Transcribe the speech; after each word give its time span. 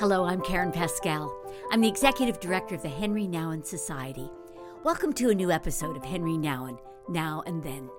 Hello, 0.00 0.24
I'm 0.24 0.40
Karen 0.40 0.72
Pascal. 0.72 1.30
I'm 1.70 1.82
the 1.82 1.88
Executive 1.88 2.40
Director 2.40 2.74
of 2.74 2.80
the 2.80 2.88
Henri 2.88 3.26
Nouwen 3.26 3.62
Society. 3.62 4.30
Welcome 4.82 5.12
to 5.12 5.28
a 5.28 5.34
new 5.34 5.50
episode 5.50 5.94
of 5.94 6.02
Henri 6.02 6.38
Nouwen, 6.38 6.78
Now 7.10 7.42
and 7.44 7.62
Then. 7.62 7.90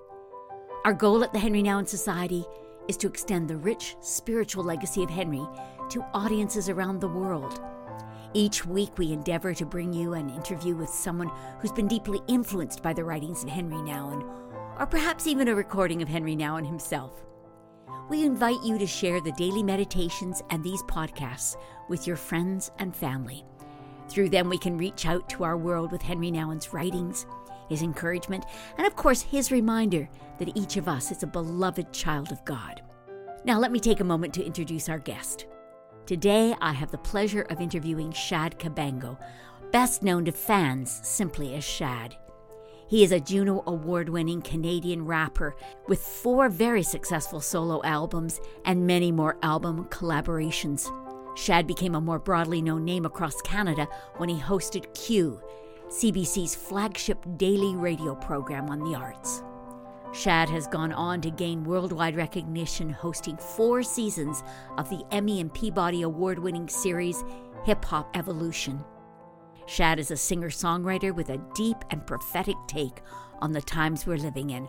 Our 0.84 0.94
goal 0.94 1.22
at 1.22 1.32
the 1.32 1.38
Henri 1.38 1.62
Nouwen 1.62 1.86
Society 1.86 2.44
is 2.88 2.96
to 2.96 3.06
extend 3.06 3.46
the 3.46 3.56
rich 3.56 3.94
spiritual 4.00 4.64
legacy 4.64 5.04
of 5.04 5.10
Henri 5.10 5.46
to 5.90 6.04
audiences 6.12 6.68
around 6.68 7.00
the 7.00 7.06
world. 7.06 7.62
Each 8.34 8.66
week, 8.66 8.98
we 8.98 9.12
endeavor 9.12 9.54
to 9.54 9.64
bring 9.64 9.92
you 9.92 10.14
an 10.14 10.28
interview 10.28 10.74
with 10.74 10.90
someone 10.90 11.30
who's 11.60 11.70
been 11.70 11.86
deeply 11.86 12.18
influenced 12.26 12.82
by 12.82 12.92
the 12.92 13.04
writings 13.04 13.44
of 13.44 13.50
Henri 13.50 13.76
Nouwen, 13.76 14.28
or 14.76 14.86
perhaps 14.86 15.28
even 15.28 15.46
a 15.46 15.54
recording 15.54 16.02
of 16.02 16.08
Henri 16.08 16.34
Nouwen 16.34 16.66
himself. 16.66 17.12
We 18.08 18.24
invite 18.24 18.62
you 18.62 18.78
to 18.78 18.86
share 18.86 19.20
the 19.20 19.32
daily 19.32 19.62
meditations 19.62 20.42
and 20.50 20.62
these 20.62 20.82
podcasts 20.82 21.56
with 21.92 22.06
your 22.06 22.16
friends 22.16 22.70
and 22.78 22.96
family. 22.96 23.44
Through 24.08 24.30
them, 24.30 24.48
we 24.48 24.56
can 24.56 24.78
reach 24.78 25.04
out 25.04 25.28
to 25.28 25.44
our 25.44 25.58
world 25.58 25.92
with 25.92 26.00
Henri 26.00 26.30
Nouwen's 26.30 26.72
writings, 26.72 27.26
his 27.68 27.82
encouragement, 27.82 28.46
and 28.78 28.86
of 28.86 28.96
course, 28.96 29.20
his 29.20 29.52
reminder 29.52 30.08
that 30.38 30.56
each 30.56 30.78
of 30.78 30.88
us 30.88 31.10
is 31.10 31.22
a 31.22 31.26
beloved 31.26 31.92
child 31.92 32.32
of 32.32 32.42
God. 32.46 32.80
Now, 33.44 33.58
let 33.58 33.72
me 33.72 33.78
take 33.78 34.00
a 34.00 34.04
moment 34.04 34.32
to 34.34 34.44
introduce 34.44 34.88
our 34.88 34.98
guest. 34.98 35.44
Today, 36.06 36.54
I 36.62 36.72
have 36.72 36.90
the 36.90 36.96
pleasure 36.96 37.42
of 37.42 37.60
interviewing 37.60 38.10
Shad 38.10 38.58
Kabango, 38.58 39.18
best 39.70 40.02
known 40.02 40.24
to 40.24 40.32
fans 40.32 40.98
simply 41.02 41.54
as 41.56 41.62
Shad. 41.62 42.16
He 42.88 43.04
is 43.04 43.12
a 43.12 43.20
Juno 43.20 43.64
Award 43.66 44.08
winning 44.08 44.40
Canadian 44.40 45.04
rapper 45.04 45.56
with 45.88 46.02
four 46.02 46.48
very 46.48 46.82
successful 46.82 47.42
solo 47.42 47.82
albums 47.84 48.40
and 48.64 48.86
many 48.86 49.12
more 49.12 49.36
album 49.42 49.84
collaborations. 49.90 50.90
Shad 51.34 51.66
became 51.66 51.94
a 51.94 52.00
more 52.00 52.18
broadly 52.18 52.60
known 52.60 52.84
name 52.84 53.06
across 53.06 53.40
Canada 53.42 53.88
when 54.16 54.28
he 54.28 54.38
hosted 54.38 54.92
Q, 54.94 55.40
CBC's 55.88 56.54
flagship 56.54 57.24
daily 57.36 57.74
radio 57.74 58.14
program 58.14 58.68
on 58.68 58.80
the 58.80 58.94
arts. 58.94 59.42
Shad 60.12 60.50
has 60.50 60.66
gone 60.66 60.92
on 60.92 61.22
to 61.22 61.30
gain 61.30 61.64
worldwide 61.64 62.16
recognition, 62.16 62.90
hosting 62.90 63.38
four 63.38 63.82
seasons 63.82 64.42
of 64.76 64.90
the 64.90 65.02
Emmy 65.10 65.40
and 65.40 65.52
Peabody 65.52 66.02
Award 66.02 66.38
winning 66.38 66.68
series 66.68 67.24
Hip 67.64 67.82
Hop 67.86 68.14
Evolution. 68.14 68.84
Shad 69.66 69.98
is 69.98 70.10
a 70.10 70.16
singer 70.16 70.50
songwriter 70.50 71.14
with 71.14 71.30
a 71.30 71.40
deep 71.54 71.78
and 71.90 72.06
prophetic 72.06 72.56
take 72.66 73.00
on 73.40 73.52
the 73.52 73.62
times 73.62 74.06
we're 74.06 74.18
living 74.18 74.50
in. 74.50 74.68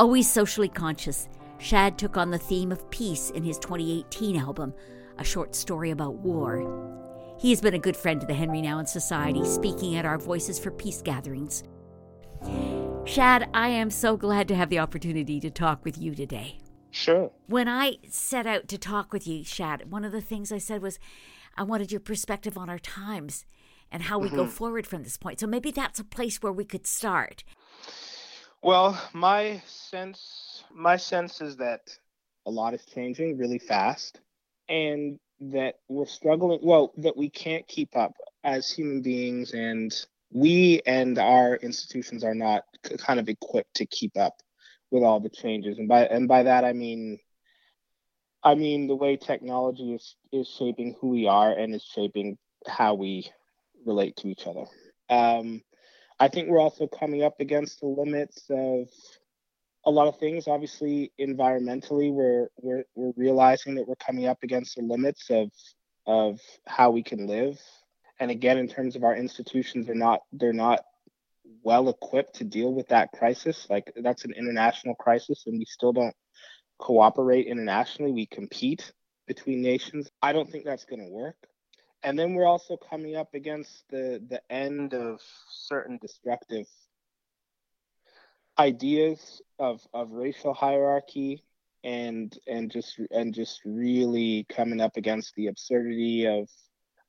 Always 0.00 0.28
socially 0.30 0.68
conscious, 0.68 1.28
Shad 1.58 1.98
took 1.98 2.16
on 2.16 2.30
the 2.30 2.38
theme 2.38 2.72
of 2.72 2.90
peace 2.90 3.30
in 3.30 3.44
his 3.44 3.58
2018 3.58 4.36
album, 4.36 4.74
a 5.18 5.24
short 5.24 5.54
story 5.54 5.90
about 5.90 6.14
war. 6.16 6.88
He 7.38 7.50
has 7.50 7.60
been 7.60 7.74
a 7.74 7.78
good 7.78 7.96
friend 7.96 8.20
to 8.20 8.26
the 8.26 8.34
Henri 8.34 8.60
Nouwen 8.60 8.88
Society, 8.88 9.44
speaking 9.44 9.96
at 9.96 10.04
our 10.04 10.18
Voices 10.18 10.58
for 10.58 10.70
Peace 10.70 11.00
gatherings. 11.00 11.62
Shad, 13.04 13.48
I 13.54 13.68
am 13.68 13.90
so 13.90 14.16
glad 14.16 14.48
to 14.48 14.54
have 14.54 14.68
the 14.68 14.78
opportunity 14.78 15.40
to 15.40 15.50
talk 15.50 15.84
with 15.84 15.98
you 15.98 16.14
today. 16.14 16.58
Sure. 16.90 17.30
When 17.46 17.68
I 17.68 17.96
set 18.08 18.46
out 18.46 18.68
to 18.68 18.78
talk 18.78 19.12
with 19.12 19.26
you, 19.26 19.44
Shad, 19.44 19.90
one 19.90 20.04
of 20.04 20.12
the 20.12 20.20
things 20.20 20.52
I 20.52 20.58
said 20.58 20.82
was 20.82 20.98
I 21.56 21.62
wanted 21.62 21.92
your 21.92 22.00
perspective 22.00 22.58
on 22.58 22.68
our 22.68 22.78
times 22.78 23.44
and 23.90 24.02
how 24.04 24.18
we 24.18 24.28
mm-hmm. 24.28 24.36
go 24.36 24.46
forward 24.46 24.86
from 24.86 25.02
this 25.02 25.16
point. 25.16 25.40
So 25.40 25.46
maybe 25.46 25.70
that's 25.70 25.98
a 25.98 26.04
place 26.04 26.42
where 26.42 26.52
we 26.52 26.64
could 26.64 26.86
start. 26.86 27.44
Well, 28.62 29.00
my 29.12 29.62
sense 29.66 30.64
my 30.72 30.96
sense 30.96 31.40
is 31.40 31.56
that 31.56 31.96
a 32.46 32.50
lot 32.50 32.74
is 32.74 32.84
changing 32.84 33.38
really 33.38 33.58
fast 33.58 34.20
and 34.70 35.18
that 35.40 35.76
we're 35.88 36.06
struggling 36.06 36.60
well 36.62 36.92
that 36.98 37.16
we 37.16 37.28
can't 37.28 37.66
keep 37.66 37.96
up 37.96 38.14
as 38.44 38.70
human 38.70 39.02
beings 39.02 39.52
and 39.52 40.06
we 40.32 40.80
and 40.86 41.18
our 41.18 41.56
institutions 41.56 42.22
are 42.22 42.34
not 42.34 42.64
kind 42.98 43.18
of 43.18 43.28
equipped 43.28 43.74
to 43.74 43.86
keep 43.86 44.16
up 44.16 44.34
with 44.90 45.02
all 45.02 45.20
the 45.20 45.28
changes. 45.28 45.78
And 45.78 45.88
by 45.88 46.06
and 46.06 46.28
by 46.28 46.44
that 46.44 46.64
i 46.64 46.72
mean 46.72 47.18
i 48.42 48.54
mean 48.54 48.86
the 48.86 48.96
way 48.96 49.16
technology 49.16 49.94
is 49.94 50.16
is 50.32 50.48
shaping 50.48 50.96
who 51.00 51.08
we 51.08 51.26
are 51.26 51.52
and 51.52 51.74
is 51.74 51.84
shaping 51.84 52.38
how 52.66 52.94
we 52.94 53.30
relate 53.84 54.16
to 54.16 54.28
each 54.28 54.46
other. 54.46 54.64
Um, 55.08 55.62
i 56.18 56.28
think 56.28 56.48
we're 56.48 56.60
also 56.60 56.86
coming 56.86 57.22
up 57.22 57.40
against 57.40 57.80
the 57.80 57.86
limits 57.86 58.44
of 58.50 58.88
a 59.84 59.90
lot 59.90 60.08
of 60.08 60.18
things 60.18 60.46
obviously 60.46 61.12
environmentally 61.20 62.12
we're 62.12 62.48
we're, 62.58 62.84
we're 62.94 63.12
realizing 63.16 63.74
that 63.74 63.88
we're 63.88 63.96
coming 63.96 64.26
up 64.26 64.38
against 64.42 64.76
the 64.76 64.82
limits 64.82 65.30
of 65.30 65.50
of 66.06 66.40
how 66.66 66.90
we 66.90 67.02
can 67.02 67.26
live. 67.26 67.60
And 68.18 68.30
again 68.30 68.58
in 68.58 68.68
terms 68.68 68.96
of 68.96 69.04
our 69.04 69.16
institutions 69.16 69.86
they're 69.86 69.94
not 69.94 70.20
they're 70.32 70.52
not 70.52 70.80
well 71.62 71.88
equipped 71.88 72.36
to 72.36 72.44
deal 72.44 72.72
with 72.72 72.88
that 72.88 73.12
crisis. 73.12 73.66
Like 73.68 73.92
that's 73.96 74.24
an 74.24 74.32
international 74.32 74.94
crisis 74.94 75.44
and 75.46 75.58
we 75.58 75.64
still 75.64 75.92
don't 75.92 76.14
cooperate 76.78 77.46
internationally. 77.46 78.12
We 78.12 78.26
compete 78.26 78.92
between 79.26 79.62
nations. 79.62 80.10
I 80.22 80.32
don't 80.32 80.50
think 80.50 80.64
that's 80.64 80.84
going 80.84 81.04
to 81.04 81.10
work. 81.10 81.36
And 82.02 82.18
then 82.18 82.34
we're 82.34 82.46
also 82.46 82.76
coming 82.76 83.16
up 83.16 83.34
against 83.34 83.84
the 83.90 84.22
the 84.28 84.42
end 84.50 84.94
of 84.94 85.20
certain 85.50 85.98
destructive 86.00 86.66
ideas 88.58 89.40
of 89.58 89.80
of 89.94 90.12
racial 90.12 90.54
hierarchy 90.54 91.44
and 91.84 92.36
and 92.46 92.70
just 92.70 93.00
and 93.10 93.34
just 93.34 93.60
really 93.64 94.46
coming 94.48 94.80
up 94.80 94.96
against 94.96 95.34
the 95.34 95.46
absurdity 95.46 96.26
of 96.26 96.48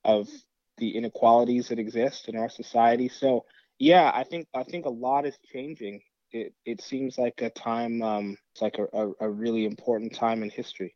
of 0.04 0.30
the 0.78 0.96
inequalities 0.96 1.68
that 1.70 1.80
exist 1.80 2.28
in 2.28 2.36
our 2.38 2.50
society. 2.50 3.10
So 3.10 3.46
yeah, 3.80 4.12
I 4.14 4.24
think 4.24 4.48
I 4.54 4.64
think 4.64 4.86
a 4.86 4.90
lot 4.90 5.26
is 5.26 5.38
changing. 5.52 6.02
It 6.32 6.54
it 6.66 6.82
seems 6.82 7.18
like 7.18 7.42
a 7.42 7.50
time 7.50 8.02
um, 8.02 8.38
it's 8.54 8.62
like 8.62 8.78
a, 8.78 8.86
a, 8.94 9.12
a 9.22 9.30
really 9.30 9.66
important 9.66 10.16
time 10.16 10.44
in 10.44 10.50
history. 10.50 10.96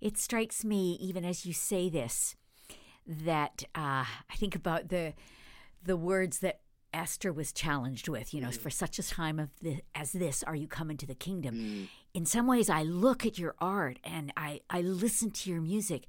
It 0.00 0.18
strikes 0.18 0.64
me, 0.64 0.98
even 1.00 1.24
as 1.24 1.46
you 1.46 1.54
say 1.54 1.88
this, 1.88 2.36
that 3.06 3.64
uh, 3.74 4.04
I 4.04 4.36
think 4.36 4.54
about 4.54 4.88
the 4.88 5.14
the 5.82 5.96
words 5.96 6.40
that 6.40 6.60
Esther 6.96 7.32
was 7.32 7.52
challenged 7.52 8.08
with. 8.08 8.32
You 8.32 8.40
know, 8.40 8.48
mm. 8.48 8.56
for 8.56 8.70
such 8.70 8.98
a 8.98 9.06
time 9.06 9.38
of 9.38 9.50
the, 9.60 9.82
as 9.94 10.12
this, 10.12 10.42
are 10.42 10.56
you 10.56 10.66
coming 10.66 10.96
to 10.96 11.06
the 11.06 11.14
kingdom? 11.14 11.54
Mm. 11.54 11.88
In 12.14 12.26
some 12.26 12.46
ways, 12.46 12.70
I 12.70 12.82
look 12.82 13.26
at 13.26 13.38
your 13.38 13.54
art 13.60 13.98
and 14.02 14.32
I 14.36 14.60
I 14.70 14.80
listen 14.80 15.30
to 15.30 15.50
your 15.50 15.60
music, 15.60 16.06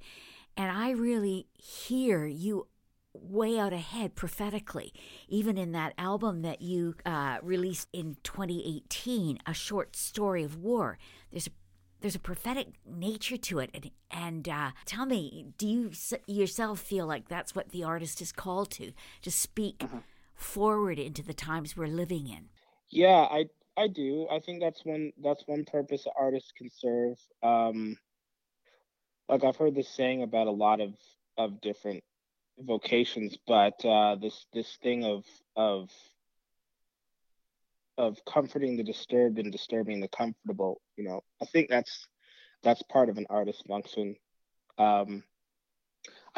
and 0.56 0.70
I 0.70 0.90
really 0.90 1.46
hear 1.54 2.26
you 2.26 2.66
way 3.12 3.58
out 3.58 3.72
ahead 3.72 4.14
prophetically. 4.14 4.92
Even 5.28 5.58
in 5.58 5.72
that 5.72 5.92
album 5.98 6.42
that 6.42 6.62
you 6.62 6.94
uh, 7.04 7.38
released 7.42 7.88
in 7.92 8.16
2018, 8.22 9.38
A 9.46 9.54
Short 9.54 9.96
Story 9.96 10.42
of 10.44 10.56
War, 10.56 10.98
there's 11.30 11.46
a 11.46 11.50
there's 12.00 12.14
a 12.14 12.20
prophetic 12.20 12.68
nature 12.86 13.36
to 13.36 13.58
it. 13.58 13.70
And, 13.74 13.90
and 14.10 14.48
uh, 14.48 14.70
tell 14.84 15.04
me, 15.04 15.46
do 15.58 15.66
you 15.66 15.90
yourself 16.26 16.80
feel 16.80 17.06
like 17.06 17.28
that's 17.28 17.54
what 17.54 17.70
the 17.70 17.84
artist 17.84 18.22
is 18.22 18.30
called 18.32 18.70
to, 18.72 18.92
to 19.22 19.30
speak 19.30 19.78
mm-hmm. 19.78 19.98
Forward 20.38 20.98
into 20.98 21.22
the 21.22 21.34
times 21.34 21.76
we're 21.76 21.86
living 21.86 22.28
in? 22.28 22.48
Yeah, 22.90 23.26
I 23.30 23.46
I 23.76 23.88
do. 23.88 24.26
I 24.30 24.40
think 24.40 24.60
that's 24.60 24.84
one 24.84 25.12
that's 25.22 25.44
one 25.46 25.64
purpose 25.64 26.06
artists 26.18 26.52
can 26.56 26.70
serve. 26.70 27.18
Um, 27.42 27.96
like 29.28 29.44
I've 29.44 29.56
heard 29.56 29.74
this 29.74 29.88
saying 29.88 30.22
about 30.22 30.46
a 30.46 30.52
lot 30.52 30.80
of 30.80 30.94
of 31.36 31.60
different 31.60 32.02
vocations, 32.58 33.36
but 33.46 33.84
uh, 33.84 34.16
this 34.16 34.46
this 34.52 34.78
thing 34.82 35.04
of 35.04 35.24
of 35.56 35.90
of 37.98 38.24
comforting 38.24 38.76
the 38.76 38.84
disturbed 38.84 39.38
and 39.38 39.50
disturbing 39.50 40.00
the 40.00 40.08
comfortable, 40.08 40.80
you 40.96 41.04
know, 41.04 41.20
I 41.42 41.46
think 41.46 41.68
that's 41.68 42.06
that's 42.62 42.82
part 42.82 43.08
of 43.08 43.18
an 43.18 43.26
artist's 43.28 43.62
function. 43.62 44.16
Um, 44.78 45.24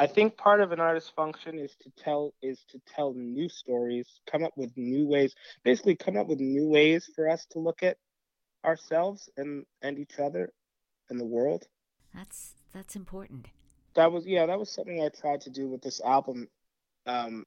I 0.01 0.07
think 0.07 0.35
part 0.35 0.61
of 0.61 0.71
an 0.71 0.79
artist's 0.79 1.11
function 1.11 1.59
is 1.59 1.75
to 1.83 1.91
tell 2.03 2.33
is 2.41 2.65
to 2.71 2.81
tell 2.95 3.13
new 3.13 3.47
stories, 3.47 4.07
come 4.25 4.43
up 4.43 4.53
with 4.57 4.75
new 4.75 5.05
ways, 5.05 5.35
basically 5.63 5.95
come 5.95 6.17
up 6.17 6.25
with 6.25 6.39
new 6.39 6.67
ways 6.67 7.07
for 7.13 7.29
us 7.29 7.45
to 7.51 7.59
look 7.59 7.83
at 7.83 7.97
ourselves 8.65 9.29
and 9.37 9.63
and 9.83 9.99
each 9.99 10.17
other 10.17 10.51
and 11.11 11.19
the 11.19 11.25
world. 11.25 11.67
That's 12.15 12.55
that's 12.73 12.95
important. 12.95 13.49
That 13.93 14.11
was 14.11 14.25
yeah 14.25 14.47
that 14.47 14.57
was 14.57 14.73
something 14.73 15.03
i 15.03 15.09
tried 15.09 15.41
to 15.41 15.51
do 15.51 15.67
with 15.67 15.83
this 15.83 16.01
album. 16.01 16.47
Um 17.05 17.45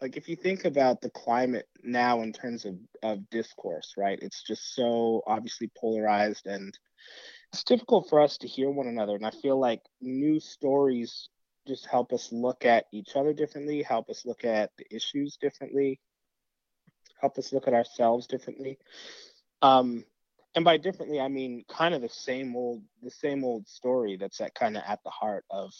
like 0.00 0.16
if 0.16 0.30
you 0.30 0.36
think 0.36 0.64
about 0.64 1.02
the 1.02 1.10
climate 1.10 1.68
now 1.84 2.22
in 2.22 2.32
terms 2.32 2.64
of, 2.64 2.78
of 3.02 3.28
discourse 3.28 3.92
right 3.98 4.18
it's 4.22 4.42
just 4.42 4.74
so 4.74 5.20
obviously 5.26 5.70
polarized 5.78 6.46
and 6.46 6.72
it's 7.52 7.64
difficult 7.64 8.08
for 8.08 8.18
us 8.18 8.38
to 8.38 8.48
hear 8.48 8.70
one 8.70 8.86
another. 8.86 9.14
And 9.14 9.26
i 9.26 9.30
feel 9.30 9.60
like 9.60 9.82
new 10.00 10.40
stories 10.40 11.28
just 11.66 11.86
help 11.86 12.12
us 12.12 12.32
look 12.32 12.64
at 12.64 12.86
each 12.92 13.16
other 13.16 13.32
differently 13.32 13.82
help 13.82 14.08
us 14.10 14.24
look 14.26 14.44
at 14.44 14.70
the 14.78 14.86
issues 14.94 15.36
differently 15.40 16.00
help 17.20 17.38
us 17.38 17.52
look 17.52 17.68
at 17.68 17.74
ourselves 17.74 18.26
differently 18.26 18.78
um 19.62 20.04
and 20.54 20.64
by 20.64 20.76
differently 20.76 21.20
i 21.20 21.28
mean 21.28 21.64
kind 21.68 21.94
of 21.94 22.02
the 22.02 22.08
same 22.08 22.56
old 22.56 22.82
the 23.02 23.10
same 23.10 23.44
old 23.44 23.68
story 23.68 24.16
that's 24.16 24.40
at 24.40 24.54
kind 24.54 24.76
of 24.76 24.82
at 24.86 25.00
the 25.04 25.10
heart 25.10 25.44
of 25.50 25.72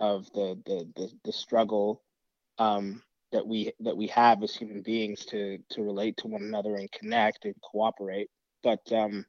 of 0.00 0.30
the 0.32 0.58
the 0.66 0.88
the, 0.96 1.12
the 1.24 1.32
struggle 1.32 2.02
um, 2.58 3.02
that 3.32 3.46
we 3.46 3.72
that 3.80 3.96
we 3.96 4.06
have 4.08 4.42
as 4.42 4.54
human 4.54 4.82
beings 4.82 5.24
to 5.26 5.58
to 5.70 5.82
relate 5.82 6.16
to 6.18 6.28
one 6.28 6.42
another 6.42 6.76
and 6.76 6.90
connect 6.92 7.44
and 7.44 7.54
cooperate. 7.62 8.28
But 8.62 8.80
um, 8.92 9.26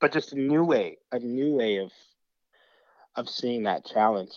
but 0.00 0.12
just 0.12 0.32
a 0.32 0.38
new 0.38 0.64
way, 0.64 0.98
a 1.12 1.18
new 1.18 1.54
way 1.54 1.78
of 1.78 1.92
of 3.16 3.28
seeing 3.28 3.64
that 3.64 3.84
challenge. 3.84 4.32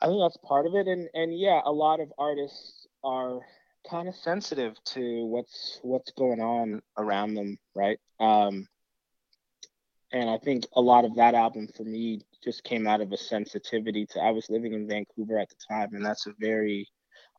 I 0.00 0.06
think 0.06 0.20
that's 0.20 0.36
part 0.38 0.66
of 0.66 0.74
it, 0.74 0.86
and 0.86 1.08
and 1.14 1.38
yeah, 1.38 1.60
a 1.64 1.72
lot 1.72 2.00
of 2.00 2.12
artists 2.18 2.86
are 3.02 3.40
kind 3.88 4.08
of 4.08 4.14
sensitive 4.14 4.76
to 4.84 5.24
what's 5.26 5.80
what's 5.82 6.12
going 6.12 6.40
on 6.40 6.82
around 6.96 7.34
them, 7.34 7.58
right? 7.74 7.98
Um, 8.20 8.68
and 10.12 10.30
I 10.30 10.38
think 10.38 10.64
a 10.74 10.80
lot 10.80 11.04
of 11.04 11.16
that 11.16 11.34
album 11.34 11.68
for 11.76 11.84
me 11.84 12.22
just 12.42 12.64
came 12.64 12.86
out 12.86 13.00
of 13.00 13.12
a 13.12 13.16
sensitivity 13.16 14.06
to. 14.06 14.20
I 14.20 14.30
was 14.30 14.48
living 14.48 14.72
in 14.72 14.88
Vancouver 14.88 15.38
at 15.38 15.48
the 15.48 15.56
time, 15.68 15.90
and 15.92 16.04
that's 16.04 16.26
a 16.26 16.34
very 16.38 16.88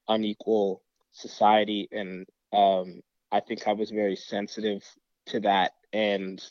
unequal 0.08 0.82
society, 1.12 1.88
and 1.92 2.26
um, 2.54 3.02
I 3.32 3.40
think 3.40 3.68
I 3.68 3.74
was 3.74 3.90
very 3.92 4.16
sensitive 4.16 4.84
to 5.28 5.40
that, 5.42 5.72
and 5.94 6.44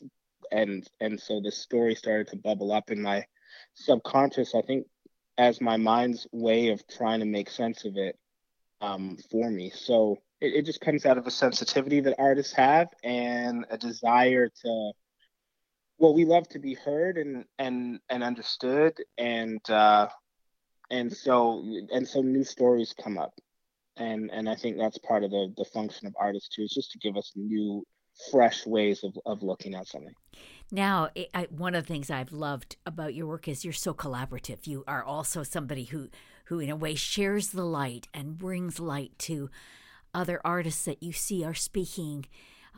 and 0.51 0.87
and 0.99 1.19
so 1.19 1.39
the 1.41 1.51
story 1.51 1.95
started 1.95 2.27
to 2.29 2.37
bubble 2.37 2.71
up 2.71 2.91
in 2.91 3.01
my 3.01 3.25
subconscious. 3.73 4.55
I 4.55 4.61
think 4.61 4.87
as 5.37 5.61
my 5.61 5.77
mind's 5.77 6.27
way 6.31 6.69
of 6.69 6.85
trying 6.87 7.19
to 7.21 7.25
make 7.25 7.49
sense 7.49 7.85
of 7.85 7.95
it 7.95 8.17
um, 8.81 9.17
for 9.31 9.49
me. 9.49 9.71
So 9.73 10.17
it, 10.41 10.53
it 10.55 10.65
just 10.65 10.81
comes 10.81 11.05
out 11.05 11.17
of 11.17 11.27
a 11.27 11.31
sensitivity 11.31 12.01
that 12.01 12.15
artists 12.19 12.53
have 12.53 12.87
and 13.03 13.65
a 13.69 13.77
desire 13.77 14.49
to 14.63 14.91
well 15.97 16.13
we 16.13 16.25
love 16.25 16.47
to 16.49 16.59
be 16.59 16.73
heard 16.73 17.17
and 17.17 17.45
and 17.57 17.99
and 18.09 18.23
understood 18.23 18.93
and 19.17 19.59
uh 19.69 20.07
and 20.89 21.11
so 21.11 21.63
and 21.93 22.07
so 22.07 22.21
new 22.21 22.43
stories 22.43 22.93
come 23.01 23.17
up 23.17 23.33
and 23.97 24.29
and 24.31 24.49
i 24.49 24.55
think 24.55 24.77
that's 24.77 24.97
part 24.99 25.23
of 25.23 25.31
the 25.31 25.53
the 25.57 25.65
function 25.65 26.07
of 26.07 26.15
artists 26.19 26.49
too 26.55 26.63
is 26.63 26.71
just 26.71 26.91
to 26.91 26.97
give 26.99 27.17
us 27.17 27.31
new 27.35 27.83
fresh 28.31 28.65
ways 28.65 29.03
of, 29.03 29.17
of 29.25 29.43
looking 29.43 29.75
at 29.75 29.87
something 29.87 30.13
now 30.71 31.09
I, 31.33 31.47
one 31.49 31.75
of 31.75 31.85
the 31.85 31.93
things 31.93 32.09
i've 32.09 32.31
loved 32.31 32.77
about 32.85 33.13
your 33.13 33.27
work 33.27 33.47
is 33.47 33.63
you're 33.63 33.73
so 33.73 33.93
collaborative 33.93 34.67
you 34.67 34.83
are 34.87 35.03
also 35.03 35.43
somebody 35.43 35.85
who 35.85 36.09
who 36.45 36.59
in 36.59 36.69
a 36.69 36.75
way 36.75 36.95
shares 36.95 37.49
the 37.49 37.65
light 37.65 38.07
and 38.13 38.37
brings 38.37 38.79
light 38.79 39.11
to 39.19 39.49
other 40.13 40.41
artists 40.43 40.85
that 40.85 41.03
you 41.03 41.13
see 41.13 41.43
are 41.43 41.53
speaking 41.53 42.25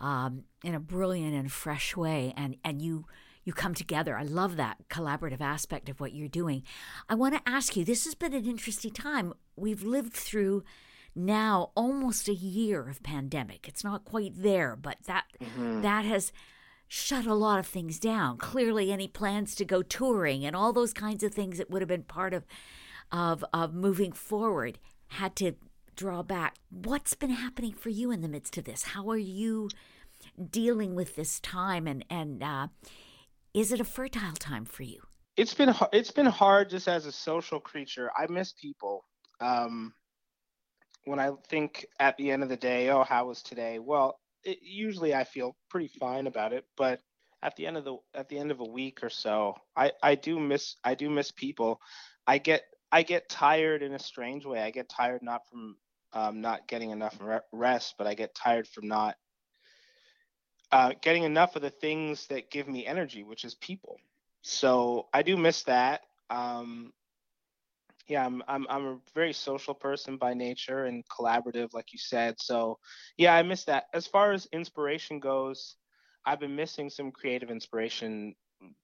um, 0.01 0.43
in 0.63 0.73
a 0.73 0.79
brilliant 0.79 1.35
and 1.35 1.51
fresh 1.51 1.95
way, 1.95 2.33
and 2.35 2.57
and 2.65 2.81
you 2.81 3.05
you 3.43 3.53
come 3.53 3.73
together. 3.73 4.17
I 4.17 4.23
love 4.23 4.57
that 4.57 4.77
collaborative 4.89 5.41
aspect 5.41 5.89
of 5.89 5.99
what 5.99 6.13
you're 6.13 6.27
doing. 6.27 6.63
I 7.07 7.15
want 7.15 7.35
to 7.35 7.49
ask 7.49 7.75
you. 7.75 7.85
This 7.85 8.05
has 8.05 8.15
been 8.15 8.33
an 8.33 8.45
interesting 8.45 8.91
time. 8.91 9.33
We've 9.55 9.83
lived 9.83 10.13
through 10.13 10.63
now 11.15 11.71
almost 11.75 12.27
a 12.27 12.33
year 12.33 12.87
of 12.87 13.03
pandemic. 13.03 13.67
It's 13.67 13.83
not 13.83 14.05
quite 14.05 14.33
there, 14.35 14.75
but 14.75 14.97
that 15.05 15.25
mm-hmm. 15.39 15.81
that 15.81 16.05
has 16.05 16.31
shut 16.93 17.25
a 17.25 17.33
lot 17.33 17.57
of 17.57 17.65
things 17.65 17.99
down. 17.99 18.37
Clearly, 18.37 18.91
any 18.91 19.07
plans 19.07 19.55
to 19.55 19.63
go 19.63 19.81
touring 19.81 20.45
and 20.45 20.53
all 20.53 20.73
those 20.73 20.91
kinds 20.91 21.23
of 21.23 21.33
things 21.33 21.57
that 21.57 21.69
would 21.69 21.81
have 21.81 21.87
been 21.87 22.03
part 22.03 22.33
of 22.33 22.45
of 23.13 23.45
of 23.53 23.73
moving 23.73 24.11
forward 24.11 24.77
had 25.07 25.33
to 25.37 25.53
draw 25.95 26.21
back. 26.21 26.55
What's 26.69 27.13
been 27.13 27.29
happening 27.29 27.71
for 27.71 27.87
you 27.87 28.11
in 28.11 28.21
the 28.21 28.27
midst 28.27 28.57
of 28.57 28.65
this? 28.65 28.83
How 28.83 29.09
are 29.09 29.17
you 29.17 29.69
dealing 30.49 30.93
with 30.93 31.15
this 31.15 31.39
time, 31.39 31.87
and 31.87 32.03
and 32.09 32.43
uh, 32.43 32.67
is 33.53 33.71
it 33.71 33.79
a 33.79 33.85
fertile 33.85 34.33
time 34.33 34.65
for 34.65 34.83
you? 34.83 35.01
It's 35.37 35.53
been 35.53 35.73
it's 35.93 36.11
been 36.11 36.25
hard 36.25 36.69
just 36.69 36.89
as 36.89 37.05
a 37.05 37.11
social 37.13 37.61
creature. 37.61 38.11
I 38.17 38.29
miss 38.29 38.51
people. 38.51 39.05
Um, 39.39 39.93
when 41.05 41.19
I 41.19 41.31
think 41.47 41.85
at 42.01 42.17
the 42.17 42.31
end 42.31 42.43
of 42.43 42.49
the 42.49 42.57
day, 42.57 42.89
oh, 42.89 43.05
how 43.05 43.27
was 43.27 43.41
today? 43.41 43.79
Well, 43.79 44.19
it, 44.43 44.59
usually 44.61 45.13
I 45.13 45.23
feel 45.23 45.55
pretty 45.69 45.87
fine 45.87 46.27
about 46.27 46.53
it, 46.53 46.65
but 46.77 47.01
at 47.43 47.55
the 47.55 47.65
end 47.65 47.77
of 47.77 47.85
the 47.85 47.97
at 48.13 48.29
the 48.29 48.37
end 48.37 48.51
of 48.51 48.59
a 48.59 48.65
week 48.65 49.03
or 49.03 49.09
so, 49.09 49.55
I 49.75 49.91
I 50.01 50.15
do 50.15 50.39
miss 50.39 50.75
I 50.83 50.95
do 50.95 51.09
miss 51.09 51.31
people. 51.31 51.81
I 52.27 52.37
get 52.37 52.63
I 52.91 53.03
get 53.03 53.29
tired 53.29 53.81
in 53.83 53.93
a 53.93 53.99
strange 53.99 54.45
way. 54.45 54.61
I 54.61 54.71
get 54.71 54.89
tired 54.89 55.23
not 55.23 55.47
from 55.49 55.77
um, 56.13 56.41
not 56.41 56.67
getting 56.67 56.91
enough 56.91 57.17
rest, 57.51 57.95
but 57.97 58.05
I 58.07 58.13
get 58.13 58.35
tired 58.35 58.67
from 58.67 58.87
not 58.87 59.15
uh, 60.71 60.93
getting 61.01 61.23
enough 61.23 61.55
of 61.55 61.61
the 61.61 61.69
things 61.69 62.27
that 62.27 62.51
give 62.51 62.67
me 62.67 62.85
energy, 62.85 63.23
which 63.23 63.43
is 63.43 63.55
people. 63.55 63.97
So 64.41 65.07
I 65.13 65.21
do 65.21 65.37
miss 65.37 65.63
that. 65.63 66.01
Um, 66.29 66.93
yeah, 68.07 68.25
I'm, 68.25 68.43
I'm 68.47 68.65
I'm 68.69 68.85
a 68.85 68.97
very 69.13 69.33
social 69.33 69.73
person 69.73 70.17
by 70.17 70.33
nature 70.33 70.85
and 70.85 71.03
collaborative, 71.07 71.73
like 71.73 71.93
you 71.93 71.99
said. 71.99 72.35
So 72.39 72.79
yeah, 73.17 73.35
I 73.35 73.43
miss 73.43 73.65
that. 73.65 73.85
As 73.93 74.07
far 74.07 74.31
as 74.31 74.47
inspiration 74.51 75.19
goes, 75.19 75.75
I've 76.25 76.39
been 76.39 76.55
missing 76.55 76.89
some 76.89 77.11
creative 77.11 77.49
inspiration 77.49 78.35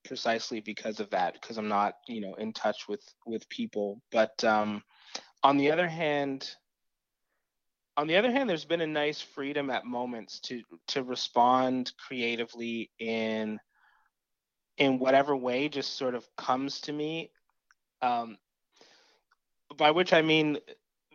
precisely 0.05 0.59
because 0.59 0.99
of 0.99 1.09
that, 1.11 1.33
because 1.33 1.57
I'm 1.57 1.67
not, 1.67 1.95
you 2.07 2.21
know, 2.21 2.35
in 2.35 2.53
touch 2.53 2.87
with 2.87 3.03
with 3.25 3.47
people. 3.49 4.01
But 4.11 4.43
um, 4.43 4.83
on 5.43 5.57
the 5.57 5.71
other 5.71 5.87
hand, 5.87 6.49
on 7.95 8.07
the 8.07 8.17
other 8.17 8.31
hand, 8.31 8.49
there's 8.49 8.65
been 8.65 8.81
a 8.81 8.87
nice 8.87 9.21
freedom 9.21 9.69
at 9.69 9.85
moments 9.85 10.39
to 10.41 10.61
to 10.89 11.03
respond 11.03 11.91
creatively 12.07 12.91
in 12.99 13.59
in 14.77 14.99
whatever 14.99 15.35
way 15.35 15.69
just 15.69 15.97
sort 15.97 16.15
of 16.15 16.25
comes 16.37 16.81
to 16.81 16.93
me. 16.93 17.31
Um, 18.01 18.37
by 19.75 19.91
which 19.91 20.13
I 20.13 20.21
mean 20.21 20.59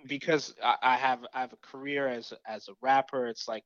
because 0.07 0.55
I, 0.63 0.77
I 0.83 0.97
have 0.97 1.25
I 1.33 1.41
have 1.41 1.53
a 1.53 1.67
career 1.67 2.09
as 2.09 2.33
as 2.47 2.69
a 2.69 2.73
rapper. 2.81 3.27
It's 3.27 3.49
like 3.49 3.65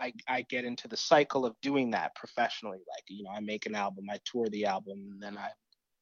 I 0.00 0.12
I 0.28 0.42
get 0.42 0.64
into 0.64 0.88
the 0.88 0.96
cycle 0.96 1.44
of 1.46 1.60
doing 1.60 1.90
that 1.92 2.14
professionally. 2.14 2.78
Like 2.78 3.04
you 3.08 3.24
know, 3.24 3.30
I 3.30 3.40
make 3.40 3.66
an 3.66 3.74
album, 3.74 4.06
I 4.10 4.18
tour 4.24 4.48
the 4.48 4.66
album, 4.66 5.08
and 5.12 5.22
then 5.22 5.38
I 5.38 5.50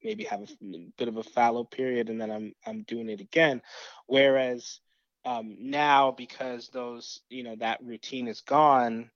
maybe 0.03 0.23
have 0.25 0.41
a 0.41 0.77
bit 0.97 1.07
of 1.07 1.17
a 1.17 1.23
fallow 1.23 1.63
period, 1.63 2.09
and 2.09 2.19
then 2.19 2.31
I'm 2.31 2.53
I'm 2.65 2.83
doing 2.83 3.09
it 3.09 3.21
again. 3.21 3.61
Whereas 4.07 4.79
um, 5.25 5.57
now 5.59 6.11
because 6.11 6.69
those 6.69 7.21
you 7.29 7.43
know 7.43 7.55
that 7.57 7.83
routine 7.83 8.27
is 8.27 8.41
gone 8.41 9.09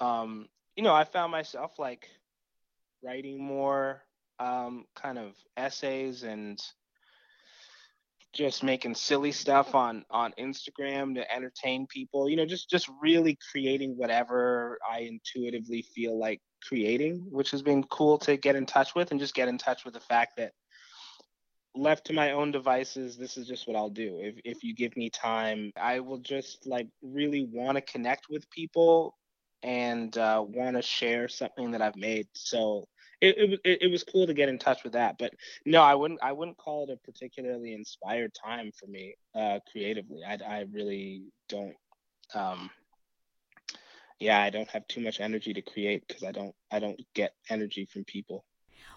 um, 0.00 0.48
you 0.76 0.82
know 0.82 0.94
i 0.94 1.04
found 1.04 1.32
myself 1.32 1.78
like 1.78 2.08
writing 3.02 3.42
more 3.42 4.02
um, 4.38 4.84
kind 4.94 5.18
of 5.18 5.34
essays 5.56 6.22
and 6.22 6.60
just 8.32 8.62
making 8.62 8.94
silly 8.94 9.32
stuff 9.32 9.74
on 9.74 10.04
on 10.10 10.32
instagram 10.38 11.14
to 11.14 11.34
entertain 11.34 11.86
people 11.86 12.28
you 12.28 12.36
know 12.36 12.46
just 12.46 12.68
just 12.68 12.88
really 13.00 13.38
creating 13.50 13.96
whatever 13.96 14.78
i 14.90 15.00
intuitively 15.00 15.82
feel 15.94 16.18
like 16.18 16.40
creating 16.66 17.24
which 17.30 17.50
has 17.50 17.62
been 17.62 17.82
cool 17.84 18.18
to 18.18 18.36
get 18.36 18.56
in 18.56 18.66
touch 18.66 18.94
with 18.94 19.10
and 19.10 19.20
just 19.20 19.34
get 19.34 19.48
in 19.48 19.56
touch 19.56 19.84
with 19.84 19.94
the 19.94 20.00
fact 20.00 20.36
that 20.36 20.52
left 21.74 22.06
to 22.06 22.12
my 22.12 22.32
own 22.32 22.50
devices, 22.50 23.16
this 23.16 23.36
is 23.36 23.46
just 23.46 23.66
what 23.66 23.76
I'll 23.76 23.90
do. 23.90 24.18
If 24.20 24.36
if 24.44 24.64
you 24.64 24.74
give 24.74 24.96
me 24.96 25.10
time, 25.10 25.72
I 25.76 26.00
will 26.00 26.18
just 26.18 26.66
like 26.66 26.88
really 27.02 27.48
want 27.50 27.76
to 27.76 27.82
connect 27.82 28.26
with 28.28 28.50
people 28.50 29.14
and 29.62 30.16
uh, 30.16 30.44
want 30.46 30.76
to 30.76 30.82
share 30.82 31.28
something 31.28 31.72
that 31.72 31.82
I've 31.82 31.96
made. 31.96 32.26
So 32.34 32.86
it, 33.20 33.60
it 33.64 33.78
it 33.82 33.90
was 33.90 34.04
cool 34.04 34.26
to 34.26 34.34
get 34.34 34.48
in 34.48 34.58
touch 34.58 34.84
with 34.84 34.92
that. 34.92 35.16
But 35.18 35.32
no, 35.64 35.82
I 35.82 35.94
wouldn't 35.94 36.20
I 36.22 36.32
wouldn't 36.32 36.56
call 36.56 36.84
it 36.84 36.92
a 36.92 36.96
particularly 36.96 37.74
inspired 37.74 38.32
time 38.34 38.70
for 38.78 38.86
me 38.86 39.14
uh, 39.34 39.58
creatively. 39.70 40.20
I 40.26 40.38
I 40.46 40.64
really 40.72 41.24
don't. 41.48 41.74
Um, 42.34 42.70
yeah, 44.20 44.42
I 44.42 44.50
don't 44.50 44.68
have 44.70 44.86
too 44.88 45.00
much 45.00 45.20
energy 45.20 45.52
to 45.54 45.62
create 45.62 46.06
because 46.06 46.24
I 46.24 46.32
don't 46.32 46.54
I 46.70 46.78
don't 46.78 47.00
get 47.14 47.34
energy 47.50 47.86
from 47.86 48.04
people. 48.04 48.44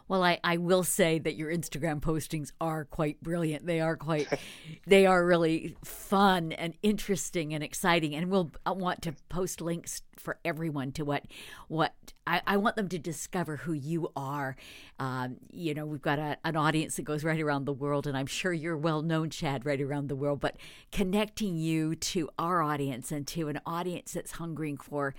Well, 0.07 0.23
I, 0.23 0.39
I 0.43 0.57
will 0.57 0.83
say 0.83 1.19
that 1.19 1.35
your 1.35 1.51
Instagram 1.51 2.01
postings 2.01 2.51
are 2.59 2.85
quite 2.85 3.21
brilliant. 3.21 3.65
They 3.65 3.79
are 3.79 3.95
quite, 3.95 4.27
they 4.87 5.05
are 5.05 5.25
really 5.25 5.75
fun 5.83 6.51
and 6.53 6.73
interesting 6.83 7.53
and 7.53 7.63
exciting. 7.63 8.15
And 8.15 8.29
we'll 8.29 8.51
I 8.65 8.71
want 8.71 9.01
to 9.03 9.13
post 9.29 9.61
links 9.61 10.01
for 10.17 10.37
everyone 10.45 10.91
to 10.91 11.03
what, 11.03 11.23
what 11.67 11.93
I, 12.27 12.41
I 12.45 12.57
want 12.57 12.75
them 12.75 12.87
to 12.89 12.99
discover 12.99 13.57
who 13.57 13.73
you 13.73 14.11
are. 14.15 14.55
Um, 14.99 15.37
you 15.51 15.73
know, 15.73 15.85
we've 15.85 16.01
got 16.01 16.19
a, 16.19 16.37
an 16.45 16.55
audience 16.55 16.95
that 16.95 17.03
goes 17.03 17.23
right 17.23 17.39
around 17.41 17.65
the 17.65 17.73
world, 17.73 18.05
and 18.05 18.15
I'm 18.15 18.27
sure 18.27 18.53
you're 18.53 18.77
well 18.77 19.01
known, 19.01 19.31
Shad, 19.31 19.65
right 19.65 19.81
around 19.81 20.07
the 20.07 20.15
world. 20.15 20.39
But 20.39 20.57
connecting 20.91 21.57
you 21.57 21.95
to 21.95 22.29
our 22.37 22.61
audience 22.61 23.11
and 23.11 23.25
to 23.27 23.47
an 23.47 23.59
audience 23.65 24.13
that's 24.13 24.33
hungering 24.33 24.77
for 24.77 25.15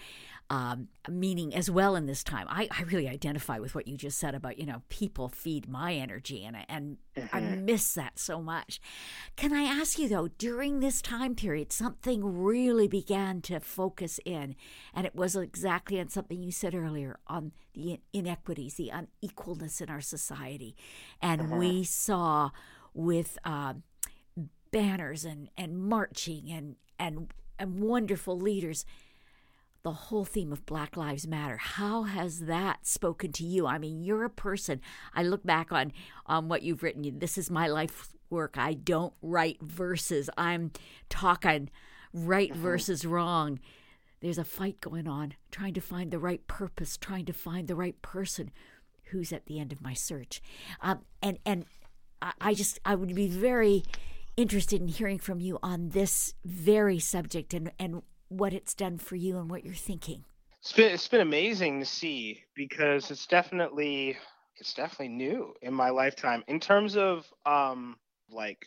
um, 0.51 0.89
meaning 1.09 1.55
as 1.55 1.71
well 1.71 1.97
in 1.97 2.07
this 2.07 2.23
time. 2.23 2.47
I, 2.49 2.69
I 2.71 2.83
really 2.83 3.09
identify 3.09 3.59
with 3.59 3.75
what 3.75 3.89
you 3.89 3.97
just 3.97 4.19
said 4.19 4.35
about, 4.35 4.59
you 4.59 4.67
know, 4.67 4.72
people 4.89 5.29
feed 5.29 5.69
my 5.69 5.95
energy 5.95 6.45
and, 6.45 6.57
and 6.69 6.97
mm-hmm. 7.17 7.37
I 7.37 7.41
miss 7.41 7.95
that 7.95 8.19
so 8.19 8.41
much. 8.41 8.81
Can 9.37 9.53
I 9.53 9.63
ask 9.63 9.99
you 9.99 10.09
though, 10.09 10.29
during 10.39 10.81
this 10.81 11.03
time 11.03 11.35
period, 11.35 11.73
something 11.73 12.43
really 12.43 12.89
began 12.89 13.41
to 13.43 13.61
focus 13.61 14.21
in, 14.25 14.57
and 14.95 15.07
it 15.07 15.15
was 15.15 15.37
exactly 15.37 16.01
on 16.01 16.09
something 16.09 16.43
you 16.43 16.53
said 16.53 16.75
earlier 16.75 17.19
on 17.27 17.53
the 17.75 18.01
inequities, 18.13 18.75
the 18.75 18.91
unequalness 18.91 19.81
in 19.81 19.89
our 19.89 20.01
society. 20.01 20.77
And 21.21 21.43
mm-hmm. 21.43 21.59
we 21.59 21.85
saw 21.85 22.51
with 22.95 23.39
uh, 23.45 23.75
banners 24.71 25.25
and, 25.25 25.49
and 25.57 25.79
marching 25.79 26.51
and, 26.51 26.77
and, 26.99 27.33
and 27.59 27.81
wonderful 27.81 28.39
leaders. 28.39 28.85
The 29.85 29.93
whole 29.93 30.25
theme 30.25 30.53
of 30.53 30.65
Black 30.65 30.97
Lives 30.97 31.27
Matter. 31.27 31.57
How 31.57 32.05
has 32.05 32.41
that 32.41 32.87
spoken 32.87 33.33
to 33.33 33.45
you? 33.45 33.67
I 33.67 33.79
mean, 33.79 34.01
you're 34.01 34.25
a 34.25 34.31
person. 34.31 34.81
I 35.13 35.25
look 35.25 35.43
back 35.43 35.73
on 35.73 35.93
on 36.25 36.49
what 36.49 36.63
you've 36.63 36.85
written. 36.85 37.19
This 37.19 37.37
is 37.37 37.51
my 37.51 37.67
life 37.67 38.13
work. 38.31 38.57
I 38.57 38.75
don't 38.75 39.13
write 39.23 39.61
verses. 39.61 40.31
I'm 40.39 40.71
talking 41.09 41.69
right 42.15 42.53
mm-hmm. 42.53 42.63
versus 42.63 43.05
wrong. 43.05 43.59
There's 44.21 44.39
a 44.39 44.45
fight 44.45 44.81
going 44.81 45.09
on, 45.09 45.35
trying 45.51 45.75
to 45.75 45.81
find 45.81 46.13
the 46.13 46.19
right 46.21 46.47
purpose, 46.47 46.97
trying 46.97 47.25
to 47.25 47.33
find 47.33 47.67
the 47.67 47.75
right 47.75 48.01
person 48.03 48.53
who's 49.07 49.33
at 49.33 49.47
the 49.47 49.59
end 49.59 49.73
of 49.73 49.83
my 49.83 49.95
search. 49.95 50.41
Um, 50.81 51.01
and 51.21 51.41
and 51.45 51.67
I 52.41 52.55
just 52.55 52.79
I 52.85 52.95
would 52.95 53.15
be 53.17 53.27
very 53.27 53.83
interested 54.37 54.81
in 54.81 54.87
hearing 54.87 55.19
from 55.19 55.41
you 55.41 55.59
on 55.61 55.89
this 55.89 56.35
very 56.45 57.01
subject 57.01 57.53
and 57.53 57.73
and 57.81 58.03
what 58.33 58.53
it's 58.53 58.75
done 58.75 58.99
for 58.99 59.17
you 59.17 59.39
and 59.39 59.51
what 59.51 59.65
you're 59.65 59.75
thinking. 59.75 60.25
It's 60.61 60.73
been 60.73 60.93
it's 60.93 61.09
been 61.09 61.21
amazing 61.21 61.81
to 61.81 61.87
see 61.87 62.45
because 62.55 63.11
it's 63.11 63.27
definitely 63.27 64.17
it's 64.57 64.75
definitely 64.75 65.09
new 65.09 65.55
in 65.61 65.75
my 65.75 65.91
lifetime 65.91 66.45
in 66.47 66.61
terms 66.61 66.97
of 66.97 67.27
um 67.45 67.97
like 68.31 68.67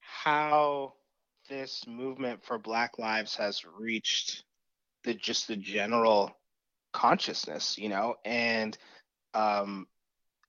how 0.00 0.94
this 1.48 1.84
movement 1.86 2.42
for 2.42 2.58
black 2.58 2.98
lives 2.98 3.36
has 3.36 3.64
reached 3.78 4.44
the 5.04 5.14
just 5.14 5.46
the 5.46 5.56
general 5.56 6.32
consciousness 6.92 7.78
you 7.78 7.88
know 7.88 8.16
and 8.24 8.76
um 9.34 9.86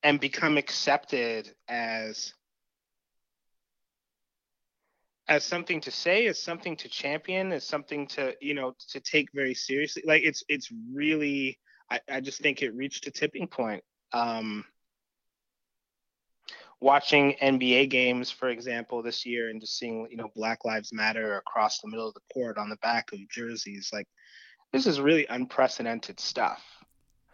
and 0.03 0.19
become 0.19 0.57
accepted 0.57 1.53
as 1.67 2.33
as 5.31 5.45
something 5.45 5.79
to 5.79 5.91
say 5.91 6.27
as 6.27 6.37
something 6.37 6.75
to 6.75 6.89
champion 6.89 7.53
as 7.53 7.63
something 7.63 8.05
to 8.05 8.35
you 8.41 8.53
know 8.53 8.75
to 8.89 8.99
take 8.99 9.29
very 9.33 9.53
seriously. 9.53 10.03
Like 10.05 10.23
it's 10.23 10.43
it's 10.49 10.69
really 10.93 11.57
i, 11.89 12.01
I 12.09 12.19
just 12.19 12.41
think 12.41 12.61
it 12.61 12.75
reached 12.75 13.07
a 13.07 13.11
tipping 13.11 13.47
point. 13.47 13.83
Um 14.11 14.65
watching 16.81 17.35
nba 17.41 17.87
games 17.89 18.31
for 18.31 18.49
example 18.49 19.03
this 19.03 19.23
year 19.23 19.49
and 19.49 19.61
just 19.61 19.77
seeing 19.77 20.07
you 20.09 20.17
know 20.17 20.31
black 20.35 20.65
lives 20.65 20.91
matter 20.91 21.37
across 21.37 21.79
the 21.79 21.87
middle 21.87 22.07
of 22.07 22.15
the 22.15 22.33
court 22.33 22.57
on 22.57 22.69
the 22.69 22.75
back 22.77 23.13
of 23.13 23.19
jerseys 23.29 23.91
like 23.93 24.07
this 24.73 24.87
is 24.87 24.99
really 24.99 25.27
unprecedented 25.27 26.19
stuff 26.19 26.63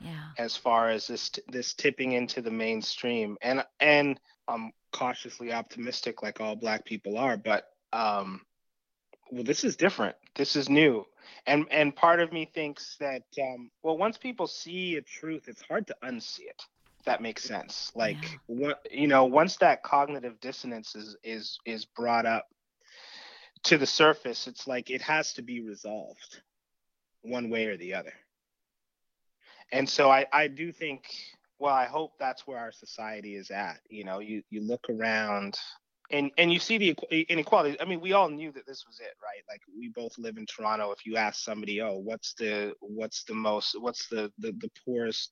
yeah. 0.02 0.32
as 0.38 0.58
far 0.58 0.90
as 0.90 1.08
this 1.08 1.32
this 1.48 1.74
tipping 1.74 2.12
into 2.12 2.42
the 2.42 2.52
mainstream. 2.52 3.38
And 3.42 3.64
and 3.80 4.20
i'm 4.50 4.72
cautiously 4.92 5.54
optimistic 5.54 6.22
like 6.22 6.42
all 6.42 6.58
black 6.58 6.84
people 6.84 7.18
are 7.18 7.38
but 7.38 7.70
um 7.94 8.42
well 9.32 9.44
this 9.44 9.64
is 9.64 9.76
different. 9.76 10.16
This 10.36 10.56
is 10.56 10.70
new. 10.70 11.06
And 11.46 11.66
and 11.72 11.96
part 11.96 12.20
of 12.20 12.32
me 12.32 12.50
thinks 12.54 12.98
that 13.00 13.24
um 13.42 13.70
well 13.84 13.98
once 13.98 14.18
people 14.18 14.48
see 14.48 14.96
a 14.96 15.02
truth 15.02 15.48
it's 15.48 15.62
hard 15.62 15.88
to 15.88 15.96
unsee 16.04 16.42
it. 16.42 16.64
That 17.06 17.22
makes 17.22 17.44
sense. 17.44 17.92
Like 17.96 18.18
yeah. 18.22 18.38
what 18.48 18.88
you 18.92 19.08
know 19.08 19.26
once 19.26 19.58
that 19.58 19.84
cognitive 19.84 20.40
dissonance 20.40 20.96
is 20.96 21.16
is 21.24 21.60
is 21.66 21.86
brought 21.86 22.26
up 22.26 22.48
to 23.64 23.78
the 23.78 23.86
surface 23.86 24.48
it's 24.48 24.68
like 24.68 24.90
it 24.90 25.02
has 25.02 25.34
to 25.34 25.42
be 25.42 25.62
resolved 25.62 26.42
one 27.22 27.50
way 27.50 27.66
or 27.66 27.78
the 27.78 27.94
other. 27.94 28.14
And 29.72 29.90
so 29.90 30.10
I, 30.10 30.26
I 30.32 30.48
do 30.48 30.72
think 30.72 31.06
well 31.60 31.74
i 31.74 31.86
hope 31.86 32.14
that's 32.20 32.46
where 32.46 32.60
our 32.60 32.72
society 32.72 33.36
is 33.36 33.52
at. 33.52 33.80
You 33.90 34.04
know 34.04 34.20
you 34.20 34.44
you 34.50 34.62
look 34.62 34.88
around 34.90 35.58
and 36.10 36.32
and 36.38 36.52
you 36.52 36.60
see 36.60 36.78
the 36.78 36.96
inequality. 37.30 37.80
I 37.82 37.86
mean 37.86 38.00
we 38.00 38.14
all 38.14 38.30
knew 38.30 38.52
that 38.54 38.66
this 38.66 38.86
was 38.88 39.00
it 39.00 39.14
right? 39.22 39.44
Like 39.50 39.62
we 39.78 39.90
both 39.90 40.18
live 40.18 40.38
in 40.38 40.46
toronto. 40.46 40.92
If 40.92 41.06
you 41.06 41.18
ask 41.18 41.44
somebody 41.44 41.82
oh 41.82 41.98
what's 41.98 42.34
the 42.34 42.74
what's 42.80 43.24
the 43.24 43.34
most 43.34 43.76
what's 43.80 44.08
the 44.08 44.32
the, 44.40 44.54
the 44.60 44.72
poorest 44.86 45.32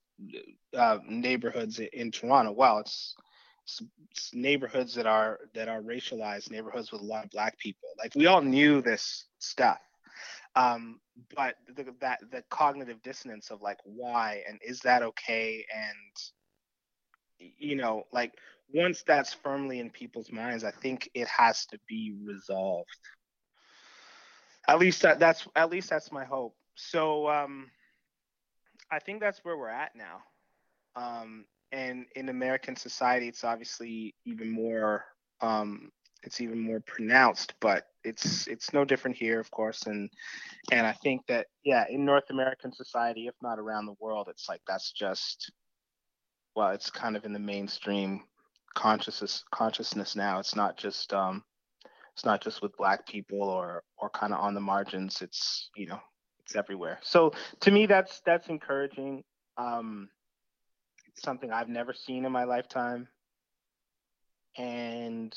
uh, 0.77 0.99
neighborhoods 1.07 1.79
in 1.79 2.11
toronto? 2.11 2.51
Well 2.51 2.79
it's, 2.79 3.15
it's, 3.63 3.81
it's 4.11 4.33
neighborhoods 4.33 4.93
that 4.95 5.07
are 5.07 5.39
that 5.53 5.69
are 5.69 5.81
racialized 5.81 6.51
neighborhoods 6.51 6.91
with 6.91 7.01
a 7.01 7.05
lot 7.05 7.23
of 7.25 7.31
black 7.31 7.57
people. 7.57 7.89
Like 7.97 8.13
we 8.15 8.25
all 8.25 8.41
knew 8.41 8.81
this 8.81 9.25
stuff. 9.39 9.79
Um, 10.57 10.99
but 11.35 11.55
the, 11.75 11.93
that 12.01 12.19
the 12.31 12.43
cognitive 12.49 13.01
dissonance 13.01 13.49
of 13.49 13.61
like 13.61 13.79
why 13.83 14.43
and 14.47 14.59
is 14.61 14.79
that 14.81 15.03
okay? 15.03 15.65
And 15.73 17.51
you 17.57 17.75
know 17.75 18.03
like 18.11 18.33
once 18.73 19.03
that's 19.05 19.33
firmly 19.33 19.79
in 19.79 19.89
people's 19.89 20.31
minds 20.31 20.63
i 20.63 20.71
think 20.71 21.09
it 21.13 21.27
has 21.27 21.65
to 21.67 21.79
be 21.87 22.15
resolved. 22.23 22.89
At 24.67 24.79
least 24.79 25.03
that, 25.03 25.19
that's 25.19 25.47
at 25.55 25.69
least 25.69 25.89
that's 25.89 26.11
my 26.11 26.25
hope. 26.25 26.55
So 26.75 27.29
um 27.29 27.69
i 28.91 28.99
think 28.99 29.19
that's 29.19 29.39
where 29.43 29.57
we're 29.57 29.69
at 29.69 29.95
now. 29.95 30.21
Um 30.95 31.45
and 31.71 32.05
in 32.15 32.29
american 32.29 32.75
society 32.75 33.27
it's 33.27 33.43
obviously 33.43 34.15
even 34.25 34.49
more 34.49 35.03
um 35.41 35.91
it's 36.23 36.41
even 36.41 36.59
more 36.59 36.79
pronounced 36.79 37.53
but 37.59 37.87
it's 38.03 38.47
it's 38.47 38.73
no 38.73 38.85
different 38.85 39.17
here 39.17 39.39
of 39.39 39.49
course. 39.51 39.85
And 39.87 40.09
and 40.71 40.85
i 40.85 40.93
think 40.93 41.21
that 41.27 41.47
yeah 41.63 41.85
in 41.89 42.05
north 42.05 42.29
american 42.29 42.71
society 42.71 43.27
if 43.27 43.35
not 43.41 43.59
around 43.59 43.85
the 43.85 43.95
world 43.99 44.27
it's 44.29 44.47
like 44.47 44.61
that's 44.67 44.91
just 44.91 45.51
well 46.55 46.69
it's 46.69 46.89
kind 46.89 47.15
of 47.15 47.25
in 47.25 47.33
the 47.33 47.39
mainstream 47.39 48.23
consciousness 48.75 49.43
consciousness 49.51 50.15
now. 50.15 50.39
It's 50.39 50.55
not 50.55 50.77
just 50.77 51.13
um 51.13 51.43
it's 52.13 52.25
not 52.25 52.41
just 52.41 52.61
with 52.61 52.77
black 52.77 53.07
people 53.07 53.41
or 53.41 53.83
or 53.97 54.09
kind 54.09 54.33
of 54.33 54.39
on 54.39 54.53
the 54.53 54.61
margins. 54.61 55.21
It's 55.21 55.69
you 55.75 55.87
know 55.87 55.99
it's 56.43 56.55
everywhere. 56.55 56.99
So 57.01 57.33
to 57.61 57.71
me 57.71 57.85
that's 57.87 58.21
that's 58.25 58.47
encouraging. 58.49 59.23
Um 59.57 60.09
it's 61.07 61.23
something 61.23 61.51
i've 61.51 61.69
never 61.69 61.93
seen 61.93 62.25
in 62.25 62.31
my 62.31 62.43
lifetime. 62.43 63.07
And 64.57 65.35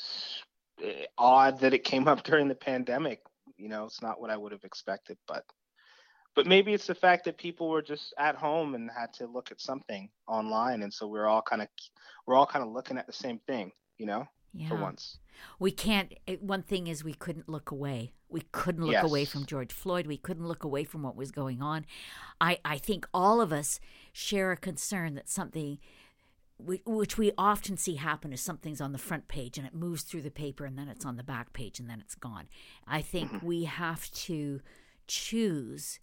odd 1.17 1.59
that 1.59 1.73
it 1.73 1.83
came 1.83 2.07
up 2.07 2.23
during 2.23 2.47
the 2.47 2.55
pandemic. 2.55 3.21
You 3.57 3.67
know, 3.67 3.85
it's 3.85 4.01
not 4.01 4.21
what 4.21 4.29
I 4.29 4.37
would 4.37 4.51
have 4.53 4.63
expected, 4.63 5.17
but 5.27 5.43
but 6.39 6.47
maybe 6.47 6.73
it's 6.73 6.87
the 6.87 6.95
fact 6.95 7.25
that 7.25 7.37
people 7.37 7.67
were 7.67 7.81
just 7.81 8.13
at 8.17 8.33
home 8.33 8.73
and 8.73 8.89
had 8.97 9.11
to 9.11 9.27
look 9.27 9.51
at 9.51 9.59
something 9.59 10.09
online, 10.25 10.83
and 10.83 10.93
so 10.93 11.05
we're 11.05 11.25
all 11.25 11.41
kind 11.41 11.61
of 11.61 11.67
we're 12.25 12.35
all 12.35 12.45
kind 12.45 12.63
of 12.63 12.71
looking 12.71 12.97
at 12.97 13.05
the 13.05 13.11
same 13.11 13.39
thing. 13.39 13.73
You 13.97 14.05
know, 14.05 14.25
yeah. 14.53 14.69
for 14.69 14.75
once. 14.75 15.17
We 15.59 15.71
can't. 15.71 16.13
Eh, 16.29 16.37
one 16.39 16.63
thing 16.63 16.87
is, 16.87 17.03
we 17.03 17.13
couldn't 17.13 17.49
look 17.49 17.71
away. 17.71 18.13
We 18.29 18.43
couldn't 18.53 18.85
look 18.85 18.93
yes. 18.93 19.03
away 19.03 19.25
from 19.25 19.45
George 19.45 19.73
Floyd. 19.73 20.07
We 20.07 20.15
couldn't 20.15 20.47
look 20.47 20.63
away 20.63 20.85
from 20.85 21.03
what 21.03 21.17
was 21.17 21.29
going 21.29 21.61
on. 21.61 21.85
I, 22.39 22.59
I 22.63 22.77
think 22.77 23.05
all 23.13 23.41
of 23.41 23.51
us 23.51 23.81
share 24.13 24.53
a 24.53 24.57
concern 24.57 25.15
that 25.15 25.27
something 25.27 25.77
which 26.57 27.17
we 27.17 27.33
often 27.37 27.75
see 27.75 27.95
happen 27.95 28.31
is 28.31 28.39
something's 28.39 28.79
on 28.79 28.93
the 28.93 28.97
front 28.97 29.27
page 29.27 29.57
and 29.57 29.67
it 29.67 29.73
moves 29.73 30.03
through 30.03 30.21
the 30.21 30.31
paper 30.31 30.65
and 30.65 30.77
then 30.77 30.87
it's 30.87 31.05
on 31.05 31.17
the 31.17 31.23
back 31.23 31.51
page 31.51 31.79
and 31.79 31.89
then 31.89 31.99
it's 31.99 32.15
gone. 32.15 32.47
I 32.87 33.01
think 33.01 33.29
mm-hmm. 33.29 33.45
we 33.45 33.63
have 33.65 34.09
to 34.11 34.61
choose 35.07 35.99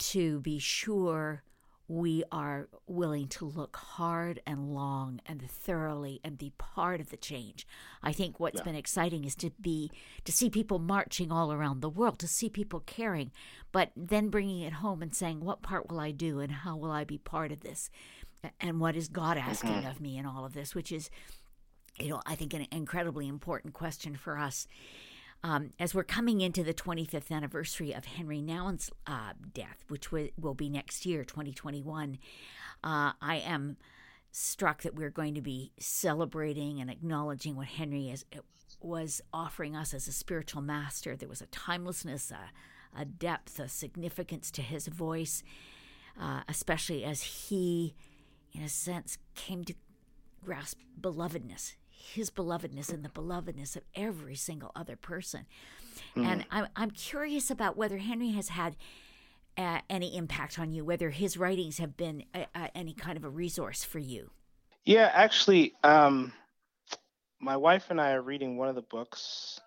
to 0.00 0.40
be 0.40 0.58
sure 0.58 1.42
we 1.88 2.22
are 2.30 2.68
willing 2.86 3.26
to 3.26 3.44
look 3.44 3.76
hard 3.76 4.40
and 4.46 4.72
long 4.72 5.20
and 5.26 5.42
thoroughly 5.50 6.20
and 6.22 6.38
be 6.38 6.52
part 6.56 7.00
of 7.00 7.10
the 7.10 7.16
change. 7.16 7.66
I 8.00 8.12
think 8.12 8.38
what's 8.38 8.58
yeah. 8.58 8.64
been 8.64 8.76
exciting 8.76 9.24
is 9.24 9.34
to 9.36 9.50
be 9.60 9.90
to 10.24 10.30
see 10.30 10.50
people 10.50 10.78
marching 10.78 11.32
all 11.32 11.52
around 11.52 11.80
the 11.80 11.88
world, 11.88 12.20
to 12.20 12.28
see 12.28 12.48
people 12.48 12.80
caring, 12.80 13.32
but 13.72 13.90
then 13.96 14.28
bringing 14.28 14.60
it 14.60 14.74
home 14.74 15.02
and 15.02 15.14
saying 15.14 15.40
what 15.40 15.62
part 15.62 15.90
will 15.90 15.98
I 15.98 16.12
do 16.12 16.38
and 16.38 16.52
how 16.52 16.76
will 16.76 16.92
I 16.92 17.02
be 17.02 17.18
part 17.18 17.50
of 17.50 17.60
this? 17.60 17.90
and 18.60 18.80
what 18.80 18.96
is 18.96 19.08
God 19.08 19.36
asking 19.36 19.70
mm-hmm. 19.70 19.88
of 19.88 20.00
me 20.00 20.16
in 20.16 20.26
all 20.26 20.44
of 20.44 20.54
this, 20.54 20.74
which 20.74 20.92
is, 20.92 21.10
you 21.98 22.08
know, 22.08 22.20
I 22.26 22.34
think 22.34 22.54
an 22.54 22.66
incredibly 22.72 23.28
important 23.28 23.74
question 23.74 24.16
for 24.16 24.38
us. 24.38 24.66
Um, 25.42 25.72
as 25.78 25.94
we're 25.94 26.04
coming 26.04 26.40
into 26.40 26.62
the 26.62 26.74
25th 26.74 27.30
anniversary 27.30 27.92
of 27.92 28.04
Henri 28.04 28.42
Nouwen's 28.42 28.90
uh, 29.06 29.32
death, 29.54 29.84
which 29.88 30.06
w- 30.06 30.30
will 30.38 30.54
be 30.54 30.68
next 30.68 31.06
year, 31.06 31.24
2021, 31.24 32.18
uh, 32.84 33.12
I 33.20 33.36
am 33.36 33.78
struck 34.32 34.82
that 34.82 34.94
we're 34.94 35.10
going 35.10 35.34
to 35.34 35.40
be 35.40 35.72
celebrating 35.78 36.80
and 36.80 36.90
acknowledging 36.90 37.56
what 37.56 37.68
Henri 37.68 38.10
is, 38.10 38.24
was 38.82 39.22
offering 39.32 39.74
us 39.74 39.94
as 39.94 40.06
a 40.06 40.12
spiritual 40.12 40.62
master. 40.62 41.16
There 41.16 41.28
was 41.28 41.40
a 41.40 41.46
timelessness, 41.46 42.30
a, 42.30 43.00
a 43.00 43.04
depth, 43.04 43.58
a 43.58 43.68
significance 43.68 44.50
to 44.52 44.62
his 44.62 44.88
voice, 44.88 45.42
uh, 46.20 46.42
especially 46.48 47.02
as 47.02 47.22
he 47.22 47.94
in 48.52 48.62
a 48.62 48.68
sense, 48.68 49.18
came 49.34 49.64
to 49.64 49.74
grasp 50.44 50.78
belovedness, 51.00 51.74
his 52.00 52.30
belovedness 52.30 52.92
and 52.92 53.04
the 53.04 53.08
belovedness 53.10 53.76
of 53.76 53.82
every 53.94 54.34
single 54.34 54.72
other 54.74 54.96
person. 54.96 55.46
Mm. 56.16 56.24
And 56.24 56.44
I'm, 56.50 56.66
I'm 56.74 56.90
curious 56.90 57.50
about 57.50 57.76
whether 57.76 57.98
Henri 57.98 58.30
has 58.30 58.48
had 58.48 58.76
uh, 59.56 59.80
any 59.90 60.16
impact 60.16 60.58
on 60.58 60.72
you, 60.72 60.84
whether 60.84 61.10
his 61.10 61.36
writings 61.36 61.78
have 61.78 61.96
been 61.96 62.24
uh, 62.34 62.44
uh, 62.54 62.68
any 62.74 62.94
kind 62.94 63.16
of 63.16 63.24
a 63.24 63.28
resource 63.28 63.84
for 63.84 63.98
you. 63.98 64.30
Yeah, 64.84 65.10
actually, 65.12 65.74
um, 65.84 66.32
my 67.38 67.56
wife 67.56 67.86
and 67.90 68.00
I 68.00 68.12
are 68.12 68.22
reading 68.22 68.56
one 68.56 68.68
of 68.68 68.74
the 68.74 68.82
books 68.82 69.60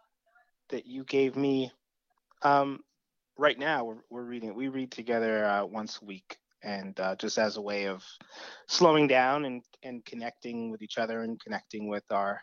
that 0.69 0.87
you 0.87 1.03
gave 1.03 1.35
me. 1.35 1.71
Um, 2.41 2.79
right 3.37 3.57
now, 3.57 3.85
we're, 3.85 4.03
we're 4.09 4.23
reading 4.23 4.49
it. 4.49 4.55
We 4.55 4.69
read 4.69 4.91
together 4.91 5.45
uh, 5.45 5.65
once 5.65 5.99
a 6.01 6.05
week, 6.05 6.37
and 6.63 6.99
uh, 6.99 7.15
just 7.15 7.37
as 7.37 7.57
a 7.57 7.61
way 7.61 7.87
of 7.87 8.03
slowing 8.67 9.07
down 9.07 9.45
and, 9.45 9.61
and 9.83 10.03
connecting 10.05 10.71
with 10.71 10.81
each 10.81 10.97
other 10.97 11.21
and 11.21 11.39
connecting 11.41 11.87
with 11.87 12.03
our 12.11 12.41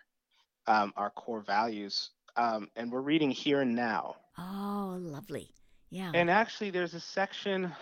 um, 0.66 0.92
our 0.96 1.10
core 1.10 1.40
values. 1.40 2.10
Um, 2.36 2.68
and 2.76 2.92
we're 2.92 3.00
reading 3.00 3.30
Here 3.30 3.60
and 3.60 3.74
Now. 3.74 4.16
Oh, 4.38 4.96
lovely. 5.00 5.50
Yeah. 5.90 6.12
And 6.14 6.30
actually, 6.30 6.70
there's 6.70 6.94
a 6.94 7.00
section 7.00 7.72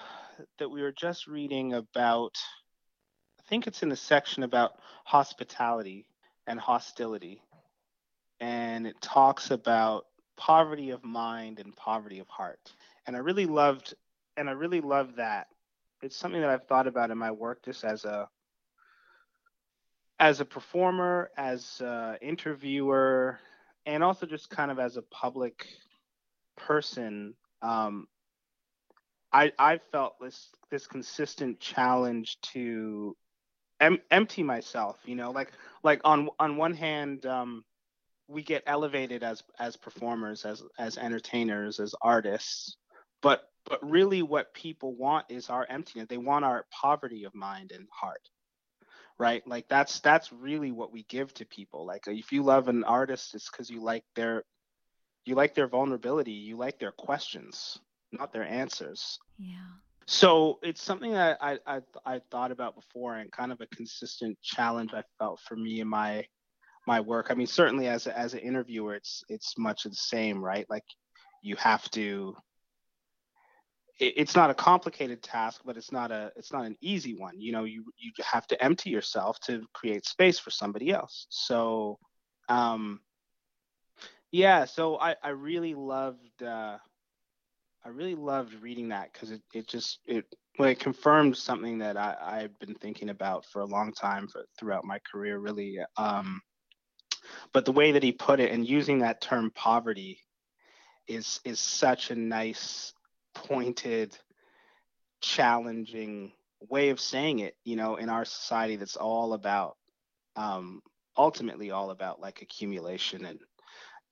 that 0.58 0.68
we 0.68 0.80
were 0.80 0.92
just 0.92 1.26
reading 1.26 1.74
about. 1.74 2.36
I 3.38 3.42
think 3.48 3.66
it's 3.66 3.82
in 3.82 3.88
the 3.88 3.96
section 3.96 4.42
about 4.42 4.72
hospitality 5.04 6.06
and 6.46 6.58
hostility. 6.58 7.42
And 8.40 8.86
it 8.86 9.00
talks 9.00 9.50
about 9.50 10.04
poverty 10.36 10.90
of 10.90 11.04
mind 11.04 11.58
and 11.58 11.74
poverty 11.76 12.20
of 12.20 12.28
heart. 12.28 12.72
And 13.06 13.16
I 13.16 13.18
really 13.18 13.46
loved 13.46 13.94
and 14.36 14.48
I 14.48 14.52
really 14.52 14.80
loved 14.80 15.16
that. 15.16 15.48
It's 16.02 16.16
something 16.16 16.40
that 16.40 16.50
I've 16.50 16.66
thought 16.66 16.86
about 16.86 17.10
in 17.10 17.18
my 17.18 17.30
work 17.30 17.64
just 17.64 17.84
as 17.84 18.04
a 18.04 18.28
as 20.20 20.40
a 20.40 20.44
performer, 20.44 21.30
as 21.36 21.80
an 21.80 22.16
interviewer, 22.20 23.38
and 23.86 24.02
also 24.02 24.26
just 24.26 24.50
kind 24.50 24.70
of 24.70 24.78
as 24.78 24.96
a 24.96 25.02
public 25.02 25.66
person. 26.56 27.34
Um, 27.62 28.06
I 29.32 29.52
I 29.58 29.78
felt 29.92 30.20
this 30.20 30.48
this 30.70 30.86
consistent 30.86 31.60
challenge 31.60 32.38
to 32.52 33.16
em- 33.80 34.02
empty 34.10 34.42
myself. 34.42 34.98
You 35.04 35.16
know, 35.16 35.30
like 35.30 35.52
like 35.82 36.00
on 36.04 36.28
on 36.38 36.56
one 36.56 36.74
hand, 36.74 37.26
um, 37.26 37.64
we 38.26 38.42
get 38.42 38.62
elevated 38.66 39.22
as 39.22 39.42
as 39.58 39.76
performers, 39.76 40.44
as 40.44 40.62
as 40.78 40.98
entertainers, 40.98 41.80
as 41.80 41.94
artists, 42.02 42.76
but 43.22 43.42
but 43.68 43.88
really 43.88 44.22
what 44.22 44.54
people 44.54 44.94
want 44.94 45.26
is 45.28 45.50
our 45.50 45.66
emptiness. 45.68 46.06
They 46.08 46.18
want 46.18 46.44
our 46.44 46.66
poverty 46.70 47.24
of 47.24 47.34
mind 47.34 47.72
and 47.72 47.86
heart. 47.92 48.22
Right? 49.18 49.46
Like 49.46 49.68
that's 49.68 50.00
that's 50.00 50.32
really 50.32 50.70
what 50.70 50.92
we 50.92 51.02
give 51.04 51.34
to 51.34 51.44
people. 51.44 51.84
Like 51.84 52.04
if 52.06 52.32
you 52.32 52.42
love 52.42 52.68
an 52.68 52.84
artist, 52.84 53.34
it's 53.34 53.50
because 53.50 53.68
you 53.68 53.82
like 53.82 54.04
their 54.14 54.44
you 55.24 55.34
like 55.34 55.54
their 55.54 55.66
vulnerability, 55.66 56.32
you 56.32 56.56
like 56.56 56.78
their 56.78 56.92
questions, 56.92 57.78
not 58.12 58.32
their 58.32 58.44
answers. 58.44 59.18
Yeah. 59.38 59.56
So 60.06 60.58
it's 60.62 60.82
something 60.82 61.12
that 61.12 61.36
I, 61.42 61.58
I 61.66 61.80
I 62.06 62.20
thought 62.30 62.50
about 62.50 62.76
before, 62.76 63.16
and 63.16 63.30
kind 63.30 63.52
of 63.52 63.60
a 63.60 63.66
consistent 63.66 64.38
challenge 64.40 64.94
I 64.94 65.02
felt 65.18 65.40
for 65.40 65.54
me 65.54 65.80
in 65.80 65.88
my 65.88 66.24
my 66.86 67.00
work. 67.00 67.26
I 67.30 67.34
mean, 67.34 67.46
certainly 67.46 67.88
as 67.88 68.06
a, 68.06 68.18
as 68.18 68.32
an 68.32 68.40
interviewer, 68.40 68.94
it's 68.94 69.22
it's 69.28 69.58
much 69.58 69.84
of 69.84 69.90
the 69.90 69.96
same, 69.96 70.42
right? 70.42 70.64
Like 70.70 70.84
you 71.42 71.56
have 71.56 71.88
to. 71.90 72.34
It, 73.98 74.14
it's 74.16 74.36
not 74.36 74.50
a 74.50 74.54
complicated 74.54 75.22
task, 75.22 75.62
but 75.64 75.76
it's 75.76 75.92
not 75.92 76.10
a 76.10 76.32
it's 76.36 76.52
not 76.52 76.64
an 76.64 76.76
easy 76.80 77.14
one. 77.14 77.40
You 77.40 77.52
know, 77.52 77.64
you 77.64 77.84
you 77.96 78.12
have 78.24 78.46
to 78.48 78.62
empty 78.62 78.90
yourself 78.90 79.38
to 79.40 79.66
create 79.72 80.06
space 80.06 80.38
for 80.38 80.50
somebody 80.50 80.90
else. 80.90 81.26
So, 81.30 81.98
um, 82.48 83.00
yeah. 84.30 84.64
So 84.64 84.98
I 84.98 85.16
I 85.22 85.30
really 85.30 85.74
loved. 85.74 86.42
Uh, 86.42 86.78
I 87.84 87.90
really 87.90 88.16
loved 88.16 88.54
reading 88.60 88.88
that 88.88 89.12
because 89.12 89.30
it, 89.30 89.40
it 89.54 89.66
just 89.66 90.00
it 90.04 90.26
well, 90.58 90.68
it 90.68 90.80
confirmed 90.80 91.36
something 91.36 91.78
that 91.78 91.96
I, 91.96 92.16
I've 92.20 92.58
been 92.58 92.74
thinking 92.74 93.10
about 93.10 93.46
for 93.46 93.60
a 93.60 93.66
long 93.66 93.92
time 93.92 94.26
for, 94.26 94.44
throughout 94.58 94.84
my 94.84 94.98
career, 95.10 95.38
really. 95.38 95.78
Um, 95.96 96.42
but 97.52 97.64
the 97.64 97.72
way 97.72 97.92
that 97.92 98.02
he 98.02 98.12
put 98.12 98.40
it 98.40 98.50
and 98.50 98.68
using 98.68 98.98
that 98.98 99.20
term 99.20 99.50
poverty 99.54 100.20
is 101.06 101.40
is 101.44 101.60
such 101.60 102.10
a 102.10 102.16
nice, 102.16 102.92
pointed, 103.44 104.16
challenging 105.20 106.32
way 106.68 106.90
of 106.90 107.00
saying 107.00 107.40
it. 107.40 107.54
You 107.64 107.76
know, 107.76 107.96
in 107.96 108.08
our 108.08 108.24
society, 108.24 108.76
that's 108.76 108.96
all 108.96 109.32
about 109.32 109.76
um, 110.36 110.80
ultimately 111.16 111.70
all 111.70 111.90
about 111.90 112.20
like 112.20 112.42
accumulation 112.42 113.24
and 113.24 113.38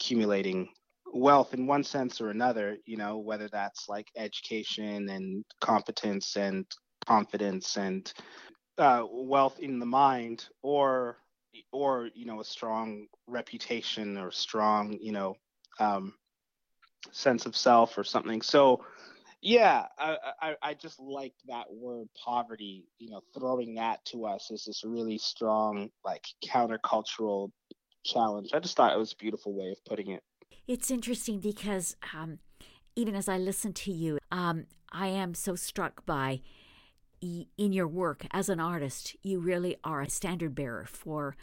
accumulating 0.01 0.69
wealth 1.15 1.55
in 1.55 1.67
one 1.67 1.85
sense 1.85 2.21
or 2.21 2.31
another, 2.31 2.77
you 2.85 2.97
know, 2.97 3.19
whether 3.19 3.49
that's 3.49 3.89
like 3.89 4.09
education 4.17 5.09
and 5.09 5.45
competence 5.61 6.37
and 6.37 6.67
confidence 7.07 7.77
and 7.77 8.13
uh, 8.79 9.05
wealth 9.11 9.59
in 9.61 9.79
the 9.79 9.87
mind 9.87 10.49
or 10.63 11.19
or 11.73 12.11
you 12.15 12.27
know 12.27 12.41
a 12.41 12.45
strong 12.45 13.07
reputation 13.27 14.19
or 14.19 14.31
strong 14.31 14.99
you 15.01 15.13
know 15.13 15.35
um, 15.81 16.13
sense 17.13 17.47
of 17.47 17.57
self 17.57 17.97
or 17.97 18.05
something 18.05 18.43
so 18.43 18.85
yeah 19.43 19.87
I, 19.99 20.17
I 20.41 20.57
i 20.63 20.75
just 20.75 20.99
liked 20.99 21.43
that 21.47 21.67
word 21.71 22.09
poverty 22.25 22.85
you 22.99 23.11
know 23.11 23.21
throwing 23.39 23.75
that 23.75 24.05
to 24.07 24.27
us 24.27 24.51
is 24.51 24.65
this 24.67 24.83
really 24.85 25.19
strong 25.19 25.91
like 26.05 26.25
countercultural 26.45 27.51
challenge 28.05 28.51
i 28.55 28.59
just 28.59 28.77
thought 28.77 28.93
it 28.93 28.99
was 28.99 29.13
a 29.13 29.17
beautiful 29.17 29.53
way 29.53 29.71
of 29.71 29.85
putting 29.85 30.11
it 30.11 30.23
it's 30.67 30.91
interesting 30.91 31.39
because 31.39 31.97
um, 32.15 32.39
even 32.97 33.15
as 33.15 33.29
I 33.29 33.39
listen 33.39 33.73
to 33.75 33.93
you, 33.93 34.19
um, 34.33 34.67
I 34.91 35.09
am 35.09 35.35
so 35.35 35.55
struck 35.55 36.05
by 36.07 36.41
in 37.21 37.73
your 37.73 37.89
work 37.89 38.27
as 38.31 38.49
an 38.49 38.61
artist, 38.61 39.17
you 39.23 39.41
really 39.41 39.77
are 39.83 40.03
a 40.03 40.11
standard 40.11 40.55
bearer 40.55 40.85
for. 40.85 41.37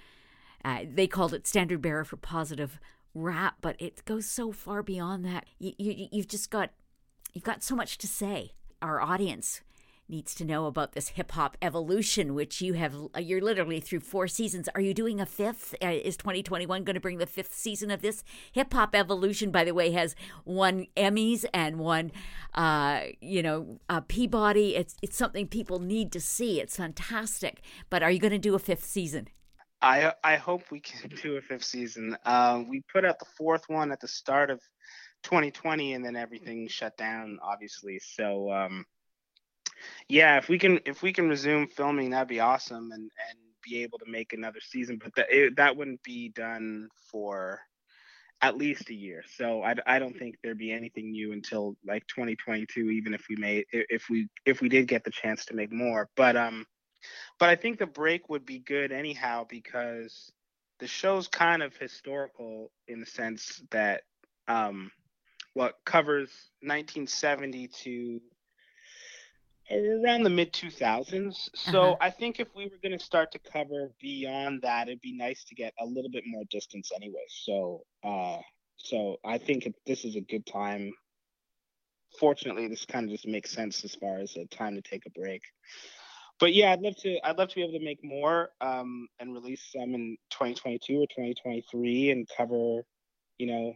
Uh, 0.64 0.82
they 0.90 1.08
called 1.08 1.34
it 1.34 1.48
standard 1.48 1.82
bearer 1.82 2.06
for 2.06 2.16
positive 2.16 2.80
rap, 3.14 3.56
but 3.62 3.76
it 3.80 4.06
goes 4.06 4.26
so 4.26 4.52
far 4.52 4.82
beyond 4.82 5.26
that. 5.26 5.46
You, 5.60 5.74
you, 5.78 6.08
you've 6.12 6.28
just 6.28 6.50
got 6.50 6.72
you've 7.34 7.44
got 7.44 7.64
so 7.64 7.76
much 7.76 7.98
to 8.00 8.08
say. 8.08 8.52
Our 8.82 9.02
audience 9.02 9.62
needs 10.10 10.36
to 10.36 10.46
know 10.46 10.66
about 10.66 10.92
this 10.92 11.10
hip 11.10 11.32
hop 11.32 11.58
evolution, 11.62 12.36
which 12.36 12.62
you 12.62 12.74
have, 12.74 12.94
uh, 13.16 13.20
you're 13.20 13.42
literally 13.42 13.80
through 13.80 14.02
four 14.02 14.28
seasons. 14.28 14.68
Are 14.76 14.82
you 14.82 14.94
doing 14.94 15.22
a 15.22 15.26
fifth? 15.26 15.74
Uh, 15.82 15.88
is 15.88 16.18
2021 16.18 16.84
going 16.84 16.94
to 16.94 17.00
bring 17.00 17.18
the 17.18 17.26
fifth 17.26 17.54
season 17.54 17.90
of 17.90 18.02
this? 18.02 18.24
Hip 18.52 18.74
hop 18.74 18.94
evolution, 18.94 19.50
by 19.52 19.64
the 19.64 19.74
way, 19.74 19.92
has 19.92 20.16
won 20.46 20.88
Emmys 20.98 21.46
and 21.54 21.80
won, 21.80 22.12
uh, 22.54 23.04
you 23.22 23.42
know, 23.42 23.80
uh, 23.90 24.02
Peabody. 24.02 24.76
It's, 24.76 24.96
it's 25.02 25.18
something 25.18 25.48
people 25.48 25.80
need 25.80 26.12
to 26.12 26.20
see. 26.20 26.60
It's 26.60 26.78
fantastic. 26.78 27.62
But 27.90 28.04
are 28.04 28.12
you 28.12 28.20
going 28.20 28.32
to 28.32 28.38
do 28.38 28.56
a 28.56 28.60
fifth 28.60 28.86
season? 28.86 29.30
I, 29.82 30.14
I 30.24 30.36
hope 30.38 30.72
we 30.72 30.80
can 30.80 31.10
do 31.22 31.38
a 31.38 31.42
fifth 31.42 31.66
season. 31.66 32.18
Uh, 32.26 32.64
we 32.68 32.84
put 32.92 33.06
out 33.06 33.20
the 33.20 33.26
fourth 33.38 33.64
one 33.68 33.92
at 33.92 34.02
the 34.02 34.08
start 34.08 34.50
of 34.50 34.60
2020 35.24 35.94
and 35.94 36.06
then 36.06 36.16
everything 36.16 36.68
shut 36.68 36.98
down, 36.98 37.40
obviously. 37.42 38.00
So, 38.00 38.52
um, 38.52 38.86
yeah, 40.08 40.38
if 40.38 40.50
we 40.50 40.60
can 40.60 40.80
if 40.86 41.02
we 41.02 41.14
can 41.14 41.30
resume 41.30 41.68
filming, 41.68 42.12
that'd 42.12 42.28
be 42.28 42.40
awesome, 42.40 42.92
and 42.92 43.02
and 43.02 43.40
be 43.64 43.84
able 43.84 43.98
to 44.00 44.10
make 44.10 44.34
another 44.34 44.60
season. 44.62 45.00
But 45.02 45.16
that 45.16 45.28
it, 45.30 45.56
that 45.58 45.76
wouldn't 45.76 46.04
be 46.04 46.30
done 46.30 46.90
for 47.12 47.60
at 48.42 48.58
least 48.58 48.90
a 48.90 48.94
year. 48.94 49.24
So 49.38 49.64
I, 49.64 49.76
I 49.88 50.00
don't 50.00 50.18
think 50.18 50.36
there'd 50.44 50.58
be 50.58 50.74
anything 50.74 51.12
new 51.12 51.32
until 51.32 51.78
like 51.86 52.06
2022, 52.08 52.90
even 52.90 53.14
if 53.14 53.26
we 53.30 53.38
made 53.38 53.66
if 53.72 54.10
we 54.10 54.28
if 54.46 54.62
we 54.62 54.70
did 54.70 54.88
get 54.88 55.04
the 55.04 55.12
chance 55.12 55.46
to 55.46 55.56
make 55.56 55.72
more. 55.72 56.10
But 56.16 56.36
um, 56.36 56.66
but 57.40 57.50
I 57.50 57.56
think 57.56 57.80
the 57.80 57.86
break 57.86 58.30
would 58.30 58.46
be 58.46 58.60
good 58.60 58.92
anyhow 58.92 59.46
because 59.50 60.32
the 60.80 60.88
show's 60.88 61.28
kind 61.28 61.64
of 61.64 61.76
historical 61.78 62.72
in 62.88 63.00
the 63.00 63.06
sense 63.06 63.64
that 63.72 64.02
um, 64.48 64.92
what 65.54 65.76
covers 65.86 66.30
1970 66.62 67.68
to 67.84 68.22
around 69.72 70.24
the 70.24 70.30
mid 70.30 70.54
2000s. 70.54 71.50
So 71.54 71.82
uh-huh. 71.82 71.96
I 72.02 72.10
think 72.10 72.40
if 72.40 72.48
we 72.56 72.66
were 72.66 72.78
going 72.82 72.98
to 72.98 73.04
start 73.04 73.32
to 73.34 73.40
cover 73.40 73.92
beyond 74.02 74.62
that, 74.64 74.88
it'd 74.88 75.02
be 75.02 75.16
nice 75.16 75.44
to 75.46 75.56
get 75.56 75.74
a 75.80 75.86
little 75.86 76.12
bit 76.12 76.24
more 76.26 76.44
distance 76.50 76.92
anyway. 76.96 77.26
So, 77.30 77.84
uh, 78.04 78.40
so 78.78 79.18
I 79.24 79.38
think 79.38 79.72
this 79.86 80.06
is 80.06 80.16
a 80.16 80.22
good 80.22 80.46
time. 80.46 80.92
Fortunately, 82.20 82.68
this 82.68 82.86
kind 82.86 83.06
of 83.06 83.12
just 83.12 83.28
makes 83.28 83.52
sense 83.52 83.84
as 83.84 83.96
far 83.96 84.20
as 84.20 84.36
a 84.36 84.46
time 84.46 84.76
to 84.76 84.82
take 84.82 85.06
a 85.06 85.10
break. 85.10 85.42
But 86.40 86.54
yeah, 86.54 86.72
I'd 86.74 86.82
love 86.82 86.98
to. 86.98 87.18
I'd 87.24 87.38
love 87.38 87.50
to 87.50 87.56
be 87.56 87.64
able 87.64 87.80
to 87.80 87.86
make 87.86 88.04
more 88.04 88.50
um, 88.60 89.08
and 89.20 89.34
release 89.34 89.62
some 89.72 89.94
in 89.94 90.18
2022 90.32 90.96
or 90.96 91.06
2023 91.08 92.12
and 92.12 92.28
cover, 92.36 92.82
you 93.38 93.48
know, 93.48 93.74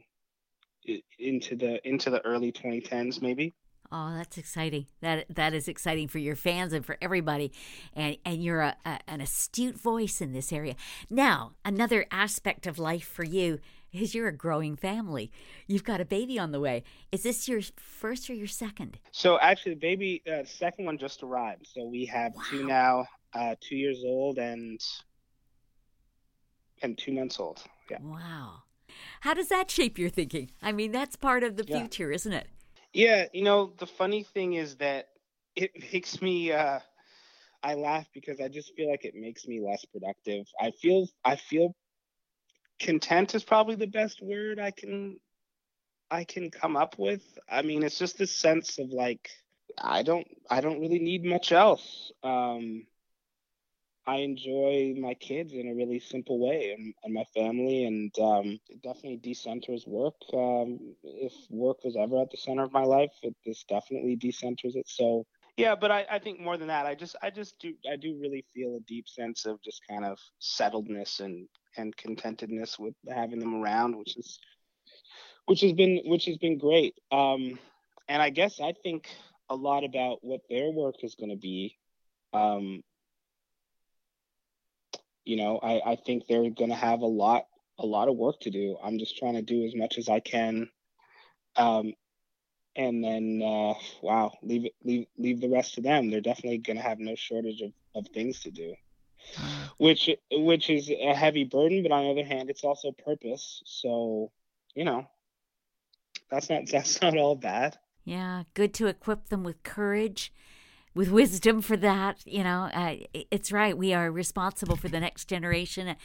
into 1.19 1.55
the 1.55 1.85
into 1.87 2.09
the 2.09 2.23
early 2.25 2.51
2010s 2.51 3.21
maybe. 3.21 3.53
Oh, 3.89 4.13
that's 4.15 4.37
exciting. 4.37 4.87
That 5.01 5.25
that 5.29 5.53
is 5.53 5.67
exciting 5.67 6.09
for 6.09 6.17
your 6.17 6.35
fans 6.35 6.73
and 6.73 6.85
for 6.85 6.97
everybody. 7.01 7.51
And 7.93 8.17
and 8.25 8.43
you're 8.43 8.61
a, 8.61 8.75
a, 8.85 8.99
an 9.07 9.21
astute 9.21 9.79
voice 9.79 10.19
in 10.19 10.33
this 10.33 10.51
area. 10.51 10.75
Now, 11.09 11.53
another 11.63 12.05
aspect 12.11 12.67
of 12.67 12.77
life 12.77 13.07
for 13.07 13.23
you 13.23 13.59
is 13.93 14.13
you're 14.13 14.27
a 14.27 14.35
growing 14.35 14.75
family. 14.75 15.31
You've 15.67 15.85
got 15.85 16.01
a 16.01 16.05
baby 16.05 16.37
on 16.37 16.51
the 16.51 16.59
way. 16.59 16.83
Is 17.11 17.23
this 17.23 17.47
your 17.47 17.61
first 17.77 18.29
or 18.29 18.33
your 18.33 18.47
second? 18.47 18.99
So 19.11 19.39
actually, 19.39 19.75
the 19.75 19.79
baby, 19.79 20.21
uh, 20.31 20.43
second 20.43 20.85
one 20.85 20.97
just 20.97 21.23
arrived. 21.23 21.67
So 21.73 21.85
we 21.85 22.05
have 22.05 22.33
wow. 22.35 22.43
two 22.49 22.67
now, 22.67 23.05
uh, 23.33 23.55
two 23.61 23.77
years 23.77 24.03
old 24.05 24.37
and 24.37 24.81
and 26.81 26.97
two 26.97 27.13
months 27.13 27.39
old. 27.39 27.63
Yeah. 27.89 27.97
Wow. 28.01 28.63
How 29.21 29.33
does 29.33 29.49
that 29.49 29.69
shape 29.71 29.97
your 29.97 30.09
thinking? 30.09 30.51
I 30.61 30.71
mean, 30.71 30.91
that's 30.91 31.15
part 31.15 31.43
of 31.43 31.55
the 31.57 31.63
Yeah. 31.67 31.87
future, 31.87 32.11
isn't 32.11 32.33
it? 32.33 32.47
Yeah, 32.93 33.25
you 33.33 33.43
know, 33.43 33.73
the 33.77 33.87
funny 33.87 34.23
thing 34.23 34.53
is 34.53 34.77
that 34.77 35.09
it 35.55 35.71
makes 35.91 36.21
me 36.21 36.51
uh 36.51 36.79
I 37.63 37.75
laugh 37.75 38.07
because 38.13 38.39
I 38.41 38.47
just 38.49 38.73
feel 38.75 38.89
like 38.89 39.05
it 39.05 39.15
makes 39.15 39.47
me 39.47 39.59
less 39.61 39.85
productive. 39.85 40.45
I 40.59 40.71
feel 40.71 41.07
I 41.25 41.35
feel 41.35 41.75
content 42.79 43.35
is 43.35 43.43
probably 43.43 43.75
the 43.75 43.87
best 43.87 44.21
word 44.21 44.59
I 44.59 44.71
can 44.71 45.17
I 46.11 46.23
can 46.25 46.51
come 46.51 46.77
up 46.77 46.97
with. 46.99 47.23
I 47.49 47.61
mean, 47.63 47.83
it's 47.83 47.99
just 47.99 48.17
this 48.17 48.35
sense 48.35 48.79
of 48.79 48.89
like 48.91 49.29
I 49.77 50.03
don't 50.03 50.27
I 50.49 50.61
don't 50.61 50.79
really 50.81 50.99
need 50.99 51.25
much 51.25 51.51
else. 51.51 52.11
Um 52.23 52.87
I 54.07 54.17
enjoy 54.17 54.95
my 54.97 55.13
kids 55.15 55.51
in 55.51 55.67
a 55.67 55.75
really 55.75 55.99
simple 55.99 56.39
way 56.39 56.71
and, 56.71 56.93
and 57.03 57.13
my 57.13 57.25
family, 57.35 57.83
and 57.83 58.11
um, 58.19 58.59
it 58.69 58.81
definitely 58.81 59.17
decenters 59.17 59.85
work. 59.85 60.15
Um, 60.33 60.95
if 61.03 61.33
work 61.49 61.83
was 61.83 61.97
ever 61.97 62.21
at 62.21 62.31
the 62.31 62.37
center 62.37 62.63
of 62.63 62.71
my 62.71 62.83
life, 62.83 63.11
it 63.21 63.35
this 63.45 63.65
definitely 63.67 64.15
decenters 64.15 64.75
it. 64.75 64.87
So 64.87 65.25
yeah, 65.57 65.75
but 65.75 65.91
I, 65.91 66.05
I 66.09 66.19
think 66.19 66.39
more 66.39 66.55
than 66.55 66.69
that, 66.69 66.85
I 66.85 66.95
just 66.95 67.17
I 67.21 67.31
just 67.31 67.59
do 67.59 67.73
I 67.91 67.97
do 67.97 68.17
really 68.21 68.45
feel 68.53 68.77
a 68.77 68.79
deep 68.87 69.09
sense 69.09 69.45
of 69.45 69.61
just 69.61 69.81
kind 69.89 70.05
of 70.05 70.17
settledness 70.41 71.19
and 71.19 71.49
and 71.75 71.95
contentedness 71.97 72.79
with 72.79 72.93
having 73.09 73.39
them 73.39 73.61
around, 73.61 73.97
which 73.97 74.15
is 74.15 74.39
which 75.47 75.61
has 75.61 75.73
been 75.73 76.01
which 76.05 76.25
has 76.25 76.37
been 76.37 76.57
great. 76.57 76.93
Um, 77.11 77.59
and 78.07 78.21
I 78.21 78.29
guess 78.29 78.61
I 78.61 78.73
think 78.83 79.09
a 79.49 79.55
lot 79.55 79.83
about 79.83 80.19
what 80.21 80.41
their 80.49 80.71
work 80.71 80.95
is 81.03 81.15
going 81.15 81.31
to 81.31 81.37
be. 81.37 81.75
Um, 82.33 82.83
you 85.27 85.35
know, 85.35 85.59
I, 85.61 85.91
I 85.91 85.95
think 85.97 86.25
they're 86.25 86.49
going 86.49 86.69
to 86.69 86.75
have 86.75 87.01
a 87.01 87.05
lot 87.05 87.47
a 87.77 87.85
lot 87.85 88.07
of 88.07 88.15
work 88.15 88.39
to 88.41 88.49
do. 88.49 88.77
I'm 88.81 88.97
just 88.97 89.17
trying 89.17 89.35
to 89.35 89.41
do 89.41 89.65
as 89.65 89.75
much 89.75 89.97
as 89.97 90.09
I 90.09 90.19
can, 90.21 90.69
um, 91.57 91.93
and 92.75 93.03
then 93.03 93.41
uh, 93.43 93.73
wow, 94.01 94.31
leave 94.41 94.65
it 94.65 94.73
leave 94.83 95.07
leave 95.17 95.41
the 95.41 95.49
rest 95.49 95.75
to 95.75 95.81
them. 95.81 96.09
They're 96.09 96.21
definitely 96.21 96.59
going 96.59 96.77
to 96.77 96.83
have 96.83 96.99
no 96.99 97.15
shortage 97.15 97.61
of, 97.61 97.73
of 97.93 98.07
things 98.13 98.39
to 98.43 98.51
do, 98.51 98.75
which 99.77 100.09
which 100.31 100.69
is 100.69 100.89
a 100.89 101.13
heavy 101.13 101.43
burden. 101.43 101.83
But 101.83 101.91
on 101.91 102.05
the 102.05 102.11
other 102.11 102.25
hand, 102.25 102.49
it's 102.49 102.63
also 102.63 102.93
purpose. 102.93 103.61
So 103.65 104.31
you 104.75 104.85
know, 104.85 105.07
that's 106.31 106.49
not 106.49 106.63
that's 106.71 107.01
not 107.01 107.17
all 107.17 107.35
bad. 107.35 107.77
Yeah, 108.05 108.43
good 108.53 108.73
to 108.75 108.87
equip 108.87 109.27
them 109.27 109.43
with 109.43 109.61
courage, 109.63 110.31
with 110.97 111.09
wisdom 111.09 111.61
for 111.61 111.77
that. 111.77 112.25
You 112.25 112.43
know, 112.43 112.69
uh, 112.73 112.95
it's 113.13 113.51
right. 113.51 113.77
We 113.77 113.93
are 113.93 114.11
responsible 114.11 114.75
for 114.75 114.89
the 114.89 114.99
next 114.99 115.25
generation 115.25 115.95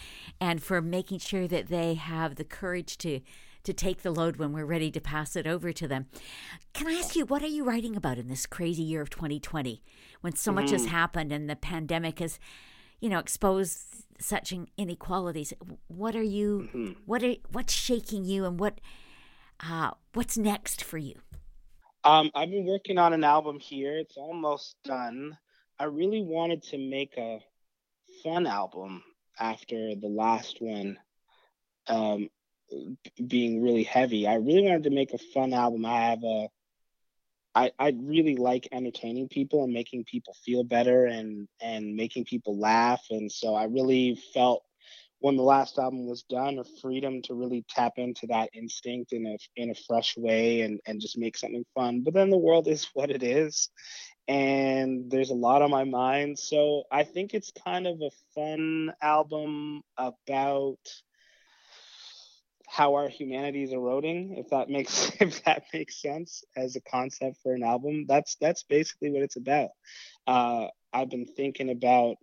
and 0.41 0.63
for 0.63 0.81
making 0.81 1.21
sure 1.21 1.49
that 1.49 1.69
they 1.69 1.95
have 1.95 2.37
the 2.37 2.45
courage 2.45 2.99
to 2.99 3.21
to 3.65 3.73
take 3.73 4.03
the 4.03 4.11
load 4.11 4.39
when 4.39 4.53
we're 4.53 4.65
ready 4.65 4.91
to 4.91 5.01
pass 5.01 5.37
it 5.37 5.47
over 5.47 5.73
to 5.73 5.87
them. 5.87 6.07
Can 6.75 6.89
I 6.89 6.95
ask 6.95 7.15
you, 7.15 7.25
what 7.25 7.45
are 7.45 7.49
you 7.49 7.63
writing 7.63 7.95
about 7.95 8.19
in 8.19 8.27
this 8.27 8.45
crazy 8.45 8.83
year 8.83 9.01
of 9.01 9.09
2020 9.09 9.81
when 10.21 10.35
so 10.35 10.51
much 10.51 10.73
has 10.73 10.87
happened 10.87 11.31
and 11.31 11.49
the 11.49 11.55
pandemic 11.55 12.19
has, 12.19 12.41
you 12.99 13.09
know, 13.09 13.21
exposed 13.21 14.05
such 14.19 14.53
inequalities? 14.77 15.53
What 15.87 16.17
are 16.17 16.25
you, 16.25 16.97
what 17.07 17.23
are, 17.23 17.37
what's 17.53 17.73
shaking 17.73 18.25
you 18.25 18.47
and 18.47 18.59
what, 18.59 18.81
uh, 19.65 19.93
what's 20.13 20.37
next 20.37 20.83
for 20.83 20.99
you? 20.99 21.15
Um, 22.05 22.31
I've 22.35 22.51
been 22.51 22.67
working 22.67 22.99
on 22.99 23.13
an 23.13 23.25
album 23.25 23.61
here. 23.61 23.97
It's 23.97 24.17
almost 24.17 24.77
done. 24.85 25.37
I 25.79 25.85
really 25.85 26.23
wanted 26.23 26.63
to 26.65 26.79
make 26.79 27.17
a 27.17 27.41
fun 28.23 28.47
album 28.47 29.03
after 29.39 29.95
the 29.95 30.09
last 30.09 30.61
one 30.61 30.99
um, 31.87 32.29
being 33.25 33.63
really 33.63 33.85
heavy. 33.85 34.27
I 34.27 34.35
really 34.35 34.63
wanted 34.63 34.85
to 34.85 34.91
make 34.91 35.13
a 35.13 35.19
fun 35.19 35.53
album. 35.53 35.85
I 35.87 36.01
have 36.11 36.23
a 36.25 36.49
I, 37.55 37.71
I 37.79 37.95
really 38.01 38.37
like 38.37 38.69
entertaining 38.73 39.29
people 39.29 39.63
and 39.63 39.73
making 39.75 40.05
people 40.05 40.35
feel 40.45 40.65
better 40.65 41.07
and 41.07 41.49
and 41.61 41.95
making 41.95 42.25
people 42.25 42.59
laugh. 42.59 43.03
And 43.11 43.31
so 43.31 43.55
I 43.55 43.65
really 43.65 44.19
felt 44.33 44.65
when 45.23 45.37
the 45.37 45.43
last 45.43 45.79
album 45.79 46.09
was 46.09 46.25
done 46.25 46.59
a 46.59 46.65
freedom 46.83 47.23
to 47.23 47.35
really 47.35 47.65
tap 47.69 47.95
into 47.97 48.27
that 48.27 48.51
instinct 48.55 49.13
in 49.13 49.25
a 49.27 49.39
in 49.57 49.71
a 49.71 49.75
fresh 49.87 50.17
way 50.17 50.63
and 50.63 50.81
and 50.87 51.01
just 51.01 51.17
make 51.17 51.39
something 51.39 51.65
fun. 51.75 52.03
But 52.03 52.15
then 52.15 52.31
the 52.31 52.39
world 52.39 52.67
is 52.69 52.89
what 52.95 53.11
it 53.11 53.23
is 53.23 53.71
and 54.29 55.11
there's 55.11 55.31
a 55.31 55.35
lot 55.35 55.63
on 55.63 55.71
my 55.71 55.85
mind. 55.85 56.39
So 56.39 56.85
i 56.91 57.05
think 57.05 57.35
it's 57.35 57.53
kind 57.65 57.87
of 57.87 58.01
a 58.03 58.11
fun 58.35 58.93
album 59.01 59.83
about 59.97 60.79
how 62.69 62.95
our 62.95 63.09
humanity 63.09 63.63
is 63.63 63.73
eroding 63.73 64.37
if 64.39 64.49
that 64.51 64.71
makes 64.71 65.13
if 65.21 65.45
that 65.45 65.65
makes 65.73 66.01
sense 66.03 66.43
as 66.57 66.75
a 66.77 66.81
concept 66.81 67.39
for 67.43 67.55
an 67.55 67.63
album. 67.63 68.07
That's 68.09 68.37
that's 68.41 68.65
basically 68.65 69.11
what 69.11 69.23
it's 69.23 69.37
about. 69.37 69.71
Uh, 70.27 70.67
i've 70.93 71.11
been 71.11 71.27
thinking 71.27 71.71
about 71.71 72.17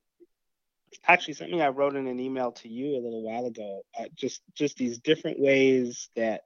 actually 1.07 1.33
something 1.35 1.61
I 1.61 1.69
wrote 1.69 1.95
in 1.95 2.07
an 2.07 2.19
email 2.19 2.51
to 2.53 2.69
you 2.69 2.93
a 2.93 3.03
little 3.03 3.23
while 3.23 3.45
ago. 3.45 3.81
Uh, 3.97 4.05
just 4.15 4.41
just 4.55 4.77
these 4.77 4.99
different 4.99 5.39
ways 5.39 6.09
that 6.15 6.41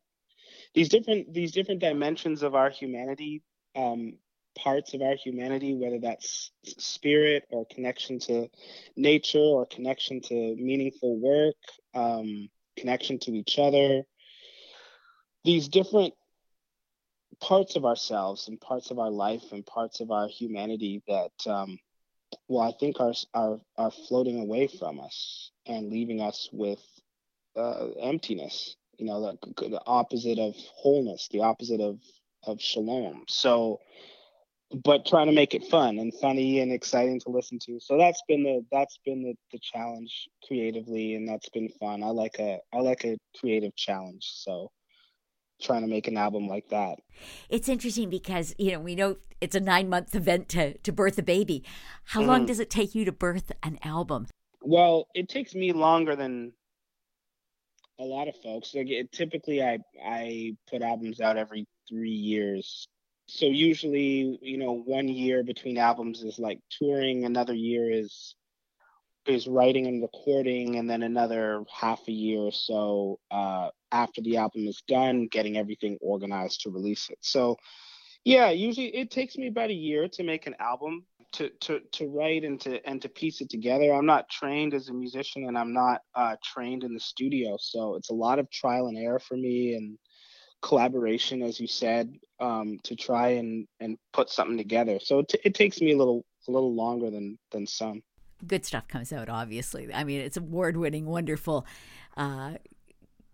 these 0.74 0.90
different 0.90 1.34
these 1.34 1.52
different 1.52 1.82
dimensions 1.82 2.44
of 2.44 2.56
our 2.56 2.70
humanity, 2.70 3.44
um, 3.76 4.14
parts 4.58 4.94
of 4.94 5.02
our 5.02 5.16
humanity, 5.16 5.76
whether 5.76 6.00
that's 6.00 6.52
spirit 6.64 7.44
or 7.52 7.66
connection 7.72 8.20
to 8.20 8.48
nature 8.96 9.40
or 9.40 9.66
connection 9.66 10.22
to 10.22 10.56
meaningful 10.56 11.20
work, 11.20 11.56
um, 11.94 12.50
connection 12.78 13.20
to 13.20 13.32
each 13.32 13.60
other. 13.60 14.04
These 15.44 15.68
different 15.68 16.14
parts 17.42 17.76
of 17.76 17.86
ourselves 17.86 18.48
and 18.48 18.60
parts 18.60 18.92
of 18.92 19.00
our 19.00 19.12
life 19.12 19.52
and 19.52 19.66
parts 19.66 20.00
of 20.00 20.12
our 20.12 20.28
humanity 20.28 21.04
that 21.08 21.32
um, 21.52 21.78
well, 22.48 22.68
I 22.68 22.74
think 22.80 23.00
are 23.00 23.14
are 23.34 23.60
are 23.78 23.92
floating 23.92 24.40
away 24.40 24.68
from 24.68 25.00
us 25.00 25.52
and 25.66 25.90
leaving 25.90 26.22
us 26.22 26.50
with 26.52 26.80
uh, 27.56 27.88
emptiness. 28.00 28.76
You 28.98 29.08
know, 29.08 29.22
the, 29.22 29.70
the 29.70 29.82
opposite 29.86 30.40
of 30.40 30.56
wholeness, 30.76 31.28
the 31.32 31.42
opposite 31.42 31.82
of 31.82 32.00
of 32.44 32.62
shalom. 32.62 33.24
So, 33.28 33.80
but 34.84 35.06
trying 35.06 35.28
to 35.28 35.34
make 35.34 35.54
it 35.54 35.66
fun 35.66 36.00
and 36.00 36.14
funny 36.22 36.60
and 36.60 36.72
exciting 36.72 37.20
to 37.22 37.30
listen 37.30 37.60
to. 37.68 37.80
So 37.80 37.98
that's 37.98 38.22
been 38.28 38.44
the 38.44 38.66
that's 38.72 39.00
been 39.06 39.24
the, 39.24 39.36
the 39.52 39.60
challenge 39.60 40.28
creatively, 40.48 41.16
and 41.16 41.28
that's 41.28 41.50
been 41.50 41.70
fun. 41.80 42.04
I 42.04 42.08
like 42.08 42.40
a 42.40 42.60
I 42.74 42.80
like 42.80 43.06
a 43.06 43.18
creative 43.40 43.76
challenge. 43.76 44.24
So 44.24 44.72
trying 45.62 45.82
to 45.82 45.88
make 45.88 46.08
an 46.08 46.18
album 46.18 46.48
like 46.48 46.70
that. 46.70 47.00
It's 47.50 47.70
interesting 47.70 48.10
because, 48.10 48.54
you 48.58 48.72
know, 48.72 48.80
we 48.80 48.96
know 48.96 49.18
it's 49.42 49.56
a 49.56 49.60
nine 49.60 49.90
month 49.90 50.16
event 50.16 50.50
to, 50.50 50.78
to 50.80 50.92
birth 50.92 51.18
a 51.18 51.24
baby. 51.24 51.64
How 52.06 52.20
mm-hmm. 52.20 52.30
long 52.30 52.46
does 52.46 52.60
it 52.60 52.70
take 52.70 52.96
you 52.96 53.06
to 53.06 53.12
birth 53.12 53.52
an 53.62 53.80
album? 53.84 54.28
Well, 54.62 55.08
it 55.14 55.30
takes 55.30 55.54
me 55.54 55.74
longer 55.74 56.16
than 56.16 56.54
a 58.00 58.04
lot 58.04 58.28
of 58.28 58.36
folks. 58.42 58.74
Like 58.74 58.90
it, 58.90 59.12
typically, 59.12 59.62
I 59.62 59.80
I 60.04 60.56
put 60.70 60.82
albums 60.82 61.22
out 61.22 61.38
every 61.38 61.68
three 61.90 62.12
years. 62.12 62.88
So 63.28 63.46
usually, 63.46 64.38
you 64.42 64.58
know, 64.58 64.74
one 64.74 65.08
year 65.08 65.44
between 65.44 65.78
albums 65.78 66.24
is 66.24 66.40
like 66.40 66.60
touring. 66.70 67.26
Another 67.26 67.54
year 67.54 67.92
is 67.92 68.36
is 69.26 69.48
writing 69.48 69.88
and 69.88 70.02
recording, 70.02 70.76
and 70.76 70.90
then 70.90 71.04
another 71.04 71.64
half 71.72 72.02
a 72.08 72.12
year 72.12 72.40
or 72.40 72.52
so 72.52 73.20
uh, 73.32 73.70
after 73.92 74.22
the 74.22 74.38
album 74.38 74.68
is 74.68 74.84
done, 74.88 75.28
getting 75.28 75.58
everything 75.58 75.98
organized 76.02 76.62
to 76.62 76.70
release 76.70 77.10
it. 77.10 77.18
So, 77.22 77.58
yeah, 78.24 78.50
usually 78.50 78.96
it 78.96 79.12
takes 79.12 79.38
me 79.38 79.48
about 79.48 79.70
a 79.70 79.74
year 79.74 80.08
to 80.10 80.24
make 80.24 80.48
an 80.48 80.56
album, 80.60 81.06
to 81.34 81.50
to 81.62 81.80
to 81.94 82.08
write 82.08 82.44
and 82.44 82.60
to 82.62 82.86
and 82.88 83.02
to 83.02 83.10
piece 83.10 83.42
it 83.42 83.50
together. 83.50 83.94
I'm 83.94 84.06
not 84.06 84.30
trained 84.30 84.74
as 84.74 84.90
a 84.90 84.94
musician, 84.94 85.48
and 85.48 85.58
I'm 85.58 85.74
not 85.74 86.02
uh, 86.16 86.36
trained 86.44 86.84
in 86.84 86.94
the 86.94 87.00
studio, 87.00 87.58
so 87.60 87.96
it's 87.96 88.10
a 88.10 88.16
lot 88.16 88.40
of 88.40 88.50
trial 88.50 88.88
and 88.88 88.98
error 88.98 89.20
for 89.20 89.36
me 89.36 89.76
and 89.76 89.98
collaboration, 90.62 91.44
as 91.44 91.60
you 91.60 91.68
said, 91.68 92.12
um, 92.40 92.80
to 92.84 92.96
try 92.96 93.30
and 93.30 93.68
and 93.80 93.98
put 94.14 94.30
something 94.30 94.58
together. 94.58 95.00
So 95.02 95.20
it, 95.20 95.30
t- 95.30 95.40
it 95.44 95.56
takes 95.56 95.82
me 95.82 95.94
a 95.94 95.98
little 95.98 96.26
a 96.48 96.52
little 96.52 96.74
longer 96.74 97.10
than 97.10 97.38
than 97.52 97.68
some 97.68 98.02
good 98.48 98.66
stuff 98.66 98.88
comes 98.88 99.14
out 99.14 99.30
obviously 99.30 99.88
i 99.94 100.04
mean 100.04 100.20
it's 100.20 100.38
award 100.38 100.78
winning 100.78 101.06
wonderful 101.06 101.66
uh, 102.18 102.54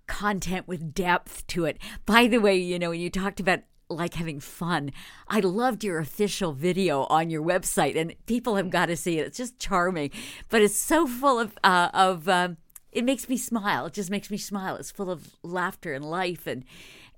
content 0.09 0.67
with 0.67 0.93
depth 0.93 1.47
to 1.47 1.63
it. 1.63 1.77
By 2.05 2.27
the 2.27 2.39
way, 2.39 2.57
you 2.57 2.77
know, 2.77 2.89
when 2.89 2.99
you 2.99 3.09
talked 3.09 3.39
about 3.39 3.61
like 3.89 4.15
having 4.15 4.39
fun, 4.39 4.91
I 5.27 5.39
loved 5.39 5.83
your 5.83 5.99
official 5.99 6.51
video 6.51 7.03
on 7.05 7.29
your 7.29 7.41
website, 7.41 7.95
and 7.95 8.13
people 8.25 8.55
have 8.55 8.69
got 8.69 8.87
to 8.87 8.97
see 8.97 9.17
it. 9.19 9.27
It's 9.27 9.37
just 9.37 9.57
charming, 9.59 10.11
but 10.49 10.61
it's 10.61 10.77
so 10.77 11.07
full 11.07 11.39
of 11.39 11.57
uh, 11.63 11.89
of. 11.93 12.27
Um, 12.27 12.57
it 12.91 13.05
makes 13.05 13.29
me 13.29 13.37
smile. 13.37 13.85
It 13.85 13.93
just 13.93 14.09
makes 14.09 14.31
me 14.31 14.37
smile. 14.37 14.75
It's 14.75 14.89
full 14.89 15.11
of 15.11 15.35
laughter 15.43 15.93
and 15.93 16.03
life, 16.03 16.47
and 16.47 16.65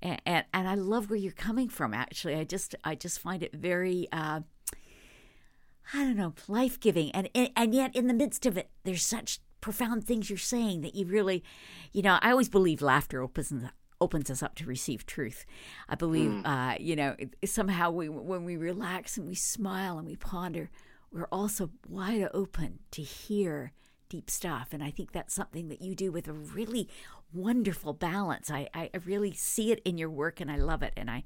and 0.02 0.44
and 0.52 0.68
I 0.68 0.74
love 0.74 1.10
where 1.10 1.18
you're 1.18 1.32
coming 1.32 1.68
from. 1.68 1.94
Actually, 1.94 2.36
I 2.36 2.44
just 2.44 2.74
I 2.84 2.94
just 2.94 3.18
find 3.18 3.42
it 3.42 3.54
very. 3.54 4.06
Uh, 4.12 4.40
I 5.92 6.04
don't 6.04 6.16
know, 6.16 6.34
life 6.48 6.78
giving, 6.80 7.10
and 7.12 7.28
and 7.34 7.74
yet 7.74 7.94
in 7.94 8.06
the 8.06 8.14
midst 8.14 8.46
of 8.46 8.56
it, 8.56 8.70
there's 8.84 9.04
such 9.04 9.40
profound 9.60 10.04
things 10.04 10.28
you're 10.28 10.38
saying 10.38 10.80
that 10.82 10.94
you 10.94 11.06
really, 11.06 11.42
you 11.92 12.02
know, 12.02 12.18
I 12.20 12.30
always 12.30 12.48
believe 12.48 12.82
laughter 12.82 13.22
opens 13.22 13.52
opens 14.00 14.30
us 14.30 14.42
up 14.42 14.56
to 14.56 14.66
receive 14.66 15.06
truth. 15.06 15.46
I 15.88 15.94
believe, 15.94 16.30
mm. 16.30 16.46
uh, 16.46 16.76
you 16.80 16.96
know, 16.96 17.16
somehow 17.44 17.90
we 17.90 18.08
when 18.08 18.44
we 18.44 18.56
relax 18.56 19.16
and 19.16 19.26
we 19.26 19.34
smile 19.34 19.98
and 19.98 20.06
we 20.06 20.16
ponder, 20.16 20.70
we're 21.12 21.28
also 21.30 21.70
wide 21.88 22.28
open 22.34 22.80
to 22.90 23.02
hear 23.02 23.72
deep 24.08 24.28
stuff. 24.28 24.68
And 24.72 24.82
I 24.82 24.90
think 24.90 25.12
that's 25.12 25.34
something 25.34 25.68
that 25.68 25.80
you 25.80 25.94
do 25.94 26.12
with 26.12 26.28
a 26.28 26.32
really 26.32 26.88
wonderful 27.32 27.94
balance. 27.94 28.50
I, 28.50 28.68
I 28.74 28.90
really 29.06 29.32
see 29.32 29.72
it 29.72 29.80
in 29.86 29.96
your 29.96 30.10
work 30.10 30.40
and 30.40 30.50
I 30.50 30.56
love 30.56 30.82
it. 30.82 30.92
And 30.96 31.10
I, 31.10 31.24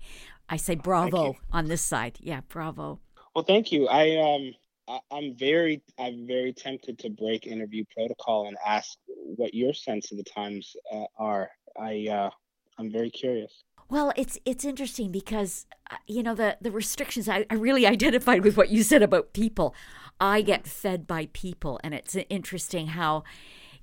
I 0.48 0.56
say 0.56 0.76
bravo 0.76 1.36
on 1.50 1.66
this 1.66 1.82
side. 1.82 2.18
Yeah, 2.20 2.42
bravo. 2.48 3.00
Well, 3.36 3.44
thank 3.44 3.70
you. 3.70 3.86
I 3.86 4.16
um 4.16 4.54
I, 4.88 5.18
am 5.18 5.36
very 5.38 5.82
I'm 5.98 6.26
very 6.26 6.54
tempted 6.54 6.98
to 7.00 7.10
break 7.10 7.46
interview 7.46 7.84
protocol 7.94 8.48
and 8.48 8.56
ask 8.66 8.96
what 9.06 9.52
your 9.52 9.74
sense 9.74 10.10
of 10.10 10.16
the 10.16 10.24
times 10.24 10.74
uh, 10.90 11.04
are. 11.18 11.50
I 11.78 12.06
uh, 12.10 12.30
I'm 12.78 12.90
very 12.90 13.10
curious. 13.10 13.52
Well, 13.90 14.10
it's 14.16 14.38
it's 14.46 14.64
interesting 14.64 15.12
because 15.12 15.66
uh, 15.90 15.96
you 16.06 16.22
know 16.22 16.34
the 16.34 16.56
the 16.62 16.70
restrictions. 16.70 17.28
I, 17.28 17.44
I 17.50 17.56
really 17.56 17.86
identified 17.96 18.42
with 18.42 18.56
what 18.56 18.70
you 18.70 18.82
said 18.82 19.02
about 19.02 19.34
people. 19.34 19.74
I 20.18 20.40
get 20.40 20.66
fed 20.66 21.06
by 21.06 21.28
people, 21.34 21.78
and 21.84 21.92
it's 21.92 22.16
interesting 22.30 22.86
how 22.86 23.22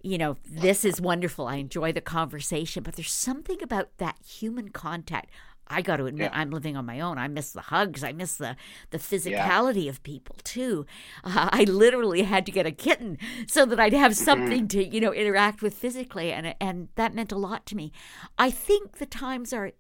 you 0.02 0.18
know 0.18 0.38
this 0.50 0.84
is 0.84 1.00
wonderful. 1.00 1.46
I 1.46 1.58
enjoy 1.58 1.92
the 1.92 2.02
conversation, 2.02 2.82
but 2.82 2.96
there's 2.96 3.12
something 3.12 3.62
about 3.62 4.00
that 4.00 4.18
human 4.26 4.70
contact. 4.70 5.30
I 5.74 5.82
got 5.82 5.98
to 5.98 6.06
admit, 6.06 6.32
yeah. 6.32 6.40
I'm 6.40 6.52
living 6.52 6.78
on 6.78 6.86
my 6.86 7.00
own. 7.00 7.18
I 7.18 7.28
miss 7.28 7.52
the 7.52 7.62
hugs. 7.62 8.04
I 8.04 8.12
miss 8.12 8.36
the 8.36 8.56
the 8.92 8.98
physicality 8.98 9.86
yeah. 9.86 9.90
of 9.90 10.04
people 10.04 10.36
too. 10.44 10.86
Uh, 11.24 11.50
I 11.52 11.64
literally 11.64 12.24
had 12.24 12.46
to 12.46 12.52
get 12.52 12.66
a 12.66 12.72
kitten 12.72 13.18
so 13.48 13.66
that 13.66 13.80
I'd 13.80 13.94
have 13.94 14.12
mm-hmm. 14.12 14.24
something 14.24 14.68
to 14.70 14.84
you 14.84 15.02
know 15.02 15.14
interact 15.14 15.62
with 15.62 15.74
physically, 15.74 16.32
and 16.32 16.56
and 16.62 16.90
that 16.96 17.14
meant 17.14 17.32
a 17.32 17.38
lot 17.38 17.66
to 17.68 17.76
me. 17.76 17.92
I 18.38 18.52
think 18.52 18.98
the 18.98 19.06
times 19.06 19.54
are, 19.54 19.72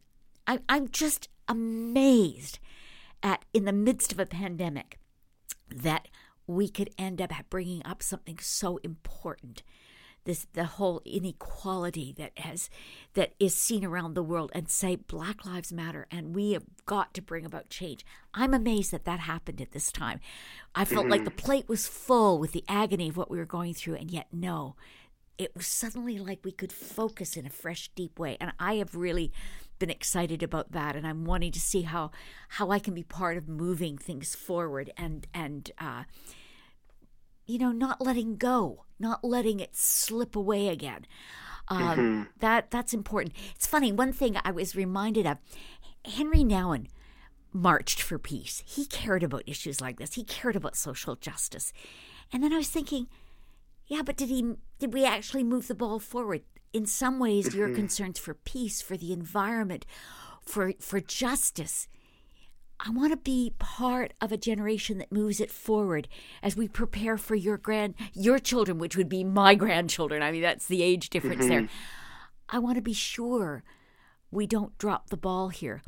I, 0.47 0.60
I'm 0.67 0.89
just 0.89 1.29
amazed 1.47 2.60
at 3.21 3.45
in 3.53 3.65
the 3.65 3.73
midst 3.73 4.12
of 4.12 4.19
a 4.19 4.25
pandemic 4.25 4.99
that 5.69 6.08
we 6.47 6.67
could 6.67 6.89
end 6.97 7.21
up 7.21 7.32
bringing 7.49 7.82
up 7.86 8.03
something 8.03 8.38
so 8.39 8.77
important 8.84 9.63
this 10.25 10.47
the 10.53 10.65
whole 10.65 11.01
inequality 11.05 12.13
that 12.17 12.31
has 12.38 12.69
that 13.13 13.33
is 13.39 13.55
seen 13.55 13.83
around 13.83 14.13
the 14.13 14.23
world 14.23 14.51
and 14.53 14.69
say 14.69 14.95
black 14.95 15.45
lives 15.45 15.71
matter 15.71 16.07
and 16.12 16.36
we 16.36 16.53
have 16.53 16.63
got 16.86 17.13
to 17.13 17.21
bring 17.21 17.45
about 17.45 17.69
change 17.69 18.05
i'm 18.33 18.53
amazed 18.53 18.91
that 18.91 19.05
that 19.05 19.21
happened 19.21 19.62
at 19.62 19.71
this 19.71 19.91
time 19.91 20.19
i 20.75 20.86
felt 20.86 21.03
mm-hmm. 21.03 21.12
like 21.12 21.25
the 21.25 21.31
plate 21.31 21.67
was 21.67 21.88
full 21.88 22.39
with 22.39 22.51
the 22.51 22.63
agony 22.67 23.09
of 23.09 23.17
what 23.17 23.29
we 23.29 23.38
were 23.38 23.45
going 23.45 23.73
through 23.73 23.95
and 23.95 24.12
yet 24.12 24.27
no 24.31 24.75
it 25.38 25.55
was 25.55 25.67
suddenly 25.67 26.19
like 26.19 26.39
we 26.43 26.51
could 26.51 26.71
focus 26.71 27.36
in 27.36 27.45
a 27.45 27.49
fresh 27.49 27.89
deep 27.95 28.19
way 28.19 28.38
and 28.39 28.53
i 28.59 28.75
have 28.75 28.95
really 28.95 29.31
been 29.79 29.89
excited 29.89 30.43
about 30.43 30.71
that 30.71 30.95
and 30.95 31.05
i'm 31.05 31.25
wanting 31.25 31.51
to 31.51 31.59
see 31.59 31.81
how 31.81 32.12
how 32.49 32.69
i 32.69 32.79
can 32.79 32.93
be 32.93 33.03
part 33.03 33.38
of 33.38 33.47
moving 33.47 33.97
things 33.97 34.36
forward 34.36 34.91
and 34.97 35.27
and 35.33 35.71
uh 35.79 36.03
you 37.45 37.58
know, 37.58 37.71
not 37.71 38.01
letting 38.01 38.38
go, 38.38 38.86
not 38.99 39.23
letting 39.23 39.60
it 39.60 39.75
slip 39.75 40.36
away 40.36 40.69
again. 40.69 41.06
Um, 41.67 41.79
mm-hmm. 41.79 42.23
That 42.39 42.71
that's 42.71 42.93
important. 42.93 43.36
It's 43.56 43.67
funny. 43.67 43.91
One 43.91 44.13
thing 44.13 44.38
I 44.43 44.51
was 44.51 44.75
reminded 44.75 45.25
of: 45.25 45.38
Henri 46.06 46.43
Nouwen 46.43 46.88
marched 47.53 48.01
for 48.01 48.17
peace. 48.17 48.63
He 48.65 48.86
cared 48.86 49.23
about 49.23 49.43
issues 49.45 49.79
like 49.79 49.97
this. 49.97 50.15
He 50.15 50.23
cared 50.23 50.56
about 50.56 50.75
social 50.75 51.15
justice. 51.15 51.71
And 52.32 52.43
then 52.43 52.51
I 52.51 52.58
was 52.58 52.69
thinking, 52.69 53.08
yeah, 53.88 54.01
but 54.01 54.17
did 54.17 54.29
he? 54.29 54.56
Did 54.79 54.93
we 54.93 55.06
actually 55.06 55.43
move 55.43 55.67
the 55.67 55.75
ball 55.75 55.99
forward? 55.99 56.41
In 56.73 56.86
some 56.86 57.19
ways, 57.19 57.49
mm-hmm. 57.49 57.58
your 57.60 57.69
concerns 57.69 58.17
for 58.17 58.34
peace, 58.34 58.82
for 58.82 58.97
the 58.97 59.13
environment, 59.13 59.86
for 60.41 60.73
for 60.79 60.99
justice 60.99 61.88
I 62.79 62.89
want 62.89 63.12
to 63.12 63.17
be 63.17 63.53
part 63.59 64.13
of 64.19 64.31
a 64.31 64.38
generation 64.38 64.97
that 64.97 65.12
moves 65.12 65.39
it 65.39 65.51
forward 65.51 66.07
as 66.41 66.57
we 66.57 66.67
prepare 66.67 67.17
for 67.17 67.36
your 67.36 67.57
grand 67.57 67.95
your 68.13 68.39
children, 68.39 68.77
which 68.77 68.97
would 68.97 69.09
be 69.09 69.23
my 69.23 69.55
grandchildren. 69.55 70.21
I 70.21 70.31
mean, 70.31 70.41
that's 70.41 70.67
the 70.67 70.83
age 70.83 71.09
difference 71.09 71.43
mm-hmm. 71.43 71.49
there. 71.49 71.69
I 72.49 72.59
want 72.59 72.75
to 72.75 72.81
be 72.81 72.93
sure 72.93 73.63
we 74.31 74.47
don't 74.47 74.77
drop 74.77 75.09
the 75.09 75.17
ball 75.17 75.49
here. 75.49 75.81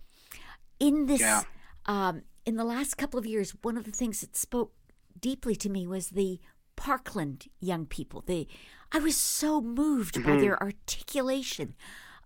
In 0.79 1.07
this, 1.07 1.21
yeah. 1.21 1.43
um, 1.85 2.21
in 2.45 2.55
the 2.55 2.63
last 2.63 2.95
couple 2.97 3.19
of 3.19 3.25
years, 3.25 3.55
one 3.61 3.77
of 3.77 3.83
the 3.83 3.91
things 3.91 4.21
that 4.21 4.35
spoke 4.35 4.73
deeply 5.19 5.55
to 5.55 5.69
me 5.69 5.87
was 5.87 6.09
the 6.09 6.39
Parkland 6.75 7.47
young 7.59 7.85
people. 7.85 8.23
They, 8.25 8.47
I 8.91 8.99
was 8.99 9.17
so 9.17 9.61
moved 9.61 10.15
mm-hmm. 10.15 10.29
by 10.29 10.37
their 10.37 10.61
articulation 10.61 11.75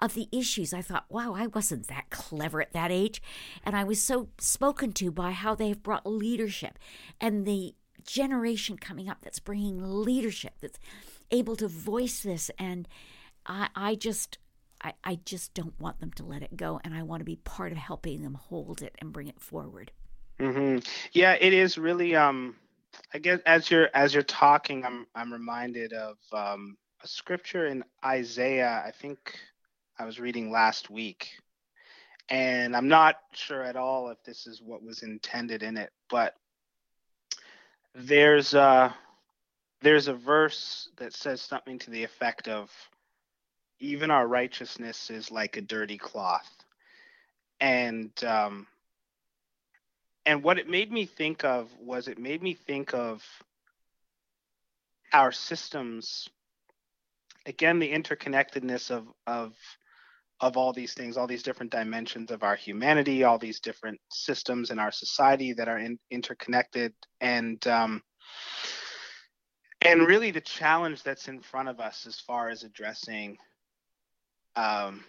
of 0.02 0.14
the 0.14 0.28
issues. 0.32 0.74
I 0.74 0.82
thought, 0.82 1.06
wow, 1.10 1.34
I 1.36 1.48
wasn't 1.48 1.88
that 1.88 2.10
clever 2.10 2.62
at 2.62 2.74
that 2.74 2.92
age. 2.92 3.22
And 3.64 3.76
I 3.76 3.84
was 3.84 4.02
so 4.02 4.30
spoken 4.40 4.94
to 4.94 5.12
by 5.12 5.32
how 5.32 5.56
they 5.56 5.70
have 5.70 5.84
brought 5.84 6.06
leadership 6.06 6.80
and 7.20 7.46
the 7.46 7.76
generation 8.06 8.78
coming 8.78 9.10
up 9.10 9.18
that's 9.22 9.40
bringing 9.40 9.82
leadership, 9.82 10.54
that's 10.62 10.80
able 11.32 11.56
to 11.58 11.68
voice 11.68 12.22
this. 12.22 12.50
And 12.58 12.88
I, 13.46 13.70
I 13.76 13.96
just. 13.96 14.38
I, 14.82 14.94
I 15.04 15.20
just 15.26 15.54
don't 15.54 15.78
want 15.78 16.00
them 16.00 16.14
to 16.14 16.24
let 16.24 16.42
it 16.42 16.56
go, 16.56 16.80
and 16.86 16.94
I 16.94 17.04
want 17.04 17.20
to 17.20 17.26
be 17.26 17.36
part 17.36 17.74
of 17.74 17.78
helping 17.78 18.22
them 18.22 18.36
hold 18.36 18.82
it 18.82 18.96
and 19.00 19.12
bring 19.12 19.28
it 19.28 19.42
forward. 19.42 19.92
Mm-hmm. 20.40 20.88
Yeah, 21.12 21.34
it 21.34 21.52
is 21.52 21.78
really. 21.78 22.16
Um, 22.16 22.56
I 23.14 23.18
guess 23.20 23.42
as 23.46 23.70
you're 23.70 23.90
as 23.94 24.14
you're 24.14 24.24
talking, 24.24 24.86
I'm 24.86 25.06
I'm 25.16 25.34
reminded 25.34 25.92
of 25.92 26.16
um, 26.32 26.78
a 27.04 27.08
scripture 27.10 27.68
in 27.68 27.84
Isaiah. 28.06 28.82
I 28.86 28.92
think 28.92 29.38
I 30.00 30.06
was 30.06 30.18
reading 30.18 30.50
last 30.50 30.90
week. 30.90 31.30
And 32.30 32.74
I'm 32.74 32.88
not 32.88 33.18
sure 33.34 33.64
at 33.64 33.76
all 33.76 34.10
if 34.10 34.24
this 34.24 34.48
is 34.48 34.62
what 34.62 34.82
was 34.82 35.04
intended 35.04 35.62
in 35.62 35.76
it, 35.76 35.92
but 36.10 36.36
there's 37.94 38.54
a 38.54 38.96
there's 39.82 40.08
a 40.08 40.14
verse 40.14 40.90
that 40.98 41.14
says 41.14 41.42
something 41.42 41.80
to 41.80 41.92
the 41.92 42.04
effect 42.04 42.48
of 42.48 42.72
even 43.80 44.10
our 44.10 44.26
righteousness 44.26 45.10
is 45.10 45.32
like 45.32 45.58
a 45.58 45.62
dirty 45.62 45.98
cloth. 45.98 46.50
And 47.60 48.12
um 48.24 48.68
and 50.26 50.44
what 50.44 50.60
it 50.60 50.70
made 50.70 50.94
me 50.94 51.08
think 51.08 51.44
of 51.44 51.70
was 51.78 52.08
it 52.08 52.20
made 52.20 52.42
me 52.42 52.54
think 52.54 52.94
of 52.94 53.22
our 55.12 55.34
systems 55.34 56.30
again 57.46 57.80
the 57.80 57.92
interconnectedness 57.92 58.92
of 58.92 59.08
of 59.28 59.56
of 60.42 60.56
all 60.56 60.72
these 60.72 60.94
things, 60.94 61.18
all 61.18 61.28
these 61.28 61.44
different 61.44 61.72
dimensions 61.72 62.32
of 62.32 62.44
our 62.44 62.56
humanity, 62.56 63.24
all 63.24 63.38
these 63.38 63.60
different 63.60 64.00
systems 64.10 64.72
in 64.72 64.80
our 64.80 64.92
society 64.92 65.54
that 65.54 65.68
are 65.68 65.78
in, 65.78 66.00
interconnected, 66.12 66.94
and 67.20 67.66
um, 67.68 68.02
and 69.82 70.08
really 70.08 70.32
the 70.32 70.42
challenge 70.42 71.04
that's 71.04 71.28
in 71.28 71.42
front 71.42 71.70
of 71.70 71.80
us 71.80 72.06
as 72.08 72.20
far 72.20 72.50
as 72.50 72.64
addressing 72.64 73.38
um, 74.56 75.04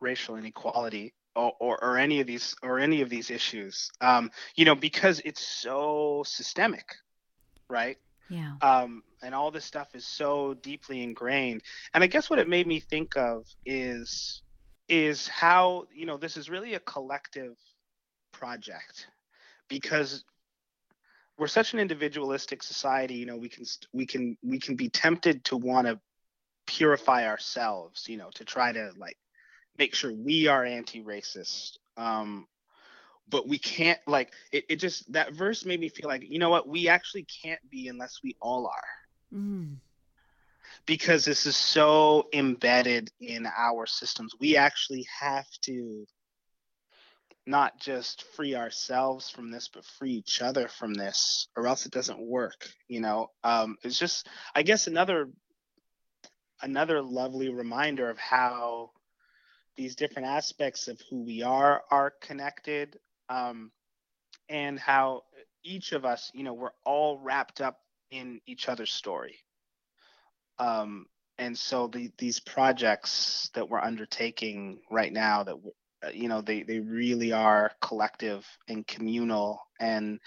racial 0.00 0.36
inequality 0.36 1.14
or, 1.34 1.52
or, 1.60 1.84
or, 1.84 1.98
any 1.98 2.20
of 2.20 2.26
these 2.26 2.54
or 2.62 2.78
any 2.78 3.02
of 3.02 3.10
these 3.10 3.30
issues, 3.30 3.90
um, 4.00 4.30
you 4.56 4.64
know, 4.64 4.74
because 4.74 5.20
it's 5.24 5.46
so 5.46 6.22
systemic, 6.26 6.96
right? 7.68 7.98
Yeah. 8.28 8.54
Um, 8.62 9.02
and 9.22 9.34
all 9.34 9.50
this 9.50 9.64
stuff 9.64 9.94
is 9.94 10.06
so 10.06 10.54
deeply 10.54 11.02
ingrained. 11.02 11.62
And 11.94 12.04
I 12.04 12.06
guess 12.06 12.28
what 12.28 12.38
it 12.38 12.48
made 12.48 12.66
me 12.66 12.80
think 12.80 13.16
of 13.16 13.46
is 13.64 14.42
is 14.88 15.26
how 15.26 15.86
you 15.92 16.06
know 16.06 16.16
this 16.16 16.36
is 16.36 16.48
really 16.48 16.74
a 16.74 16.80
collective 16.80 17.56
project 18.32 19.08
because 19.68 20.24
we're 21.38 21.46
such 21.48 21.74
an 21.74 21.80
individualistic 21.80 22.62
society 22.62 23.14
you 23.14 23.26
know 23.26 23.36
we 23.36 23.48
can 23.48 23.64
we 23.92 24.06
can 24.06 24.36
we 24.42 24.58
can 24.58 24.76
be 24.76 24.88
tempted 24.88 25.44
to 25.44 25.56
want 25.56 25.86
to 25.86 25.98
purify 26.66 27.26
ourselves 27.26 28.08
you 28.08 28.16
know 28.16 28.30
to 28.34 28.44
try 28.44 28.72
to 28.72 28.92
like 28.96 29.16
make 29.78 29.94
sure 29.94 30.12
we 30.12 30.46
are 30.46 30.64
anti-racist 30.64 31.78
um 31.96 32.46
but 33.28 33.48
we 33.48 33.58
can't 33.58 33.98
like 34.06 34.32
it, 34.52 34.64
it 34.68 34.76
just 34.76 35.10
that 35.12 35.32
verse 35.32 35.64
made 35.64 35.80
me 35.80 35.88
feel 35.88 36.08
like 36.08 36.22
you 36.28 36.38
know 36.38 36.50
what 36.50 36.68
we 36.68 36.88
actually 36.88 37.26
can't 37.42 37.60
be 37.70 37.88
unless 37.88 38.20
we 38.22 38.36
all 38.40 38.66
are 38.66 39.05
mm. 39.34 39.76
because 40.86 41.24
this 41.24 41.46
is 41.46 41.56
so 41.56 42.28
embedded 42.32 43.10
in 43.20 43.46
our 43.56 43.86
systems 43.86 44.34
we 44.40 44.56
actually 44.56 45.06
have 45.20 45.46
to 45.62 46.06
not 47.48 47.78
just 47.78 48.24
free 48.34 48.54
ourselves 48.54 49.30
from 49.30 49.50
this 49.50 49.68
but 49.72 49.84
free 49.84 50.12
each 50.12 50.42
other 50.42 50.68
from 50.68 50.94
this 50.94 51.48
or 51.56 51.66
else 51.66 51.86
it 51.86 51.92
doesn't 51.92 52.20
work 52.20 52.68
you 52.88 53.00
know 53.00 53.30
um, 53.44 53.76
it's 53.82 53.98
just 53.98 54.28
i 54.54 54.62
guess 54.62 54.86
another 54.86 55.28
another 56.62 57.02
lovely 57.02 57.48
reminder 57.48 58.08
of 58.10 58.18
how 58.18 58.90
these 59.76 59.94
different 59.94 60.28
aspects 60.28 60.88
of 60.88 61.00
who 61.10 61.22
we 61.22 61.42
are 61.42 61.82
are 61.90 62.12
connected 62.20 62.98
um, 63.28 63.70
and 64.48 64.78
how 64.78 65.22
each 65.64 65.92
of 65.92 66.04
us, 66.04 66.30
you 66.34 66.44
know, 66.44 66.54
we're 66.54 66.70
all 66.84 67.18
wrapped 67.18 67.60
up 67.60 67.80
in 68.10 68.40
each 68.46 68.68
other's 68.68 68.92
story. 68.92 69.36
Um, 70.58 71.06
and 71.38 71.56
so 71.56 71.88
the, 71.88 72.10
these 72.18 72.40
projects 72.40 73.50
that 73.54 73.68
we're 73.68 73.80
undertaking 73.80 74.80
right 74.90 75.12
now 75.12 75.42
that 75.44 75.56
uh, 76.04 76.10
you 76.12 76.28
know 76.28 76.40
they 76.40 76.62
they 76.62 76.80
really 76.80 77.32
are 77.32 77.72
collective 77.80 78.46
and 78.68 78.86
communal 78.86 79.60
and 79.80 80.20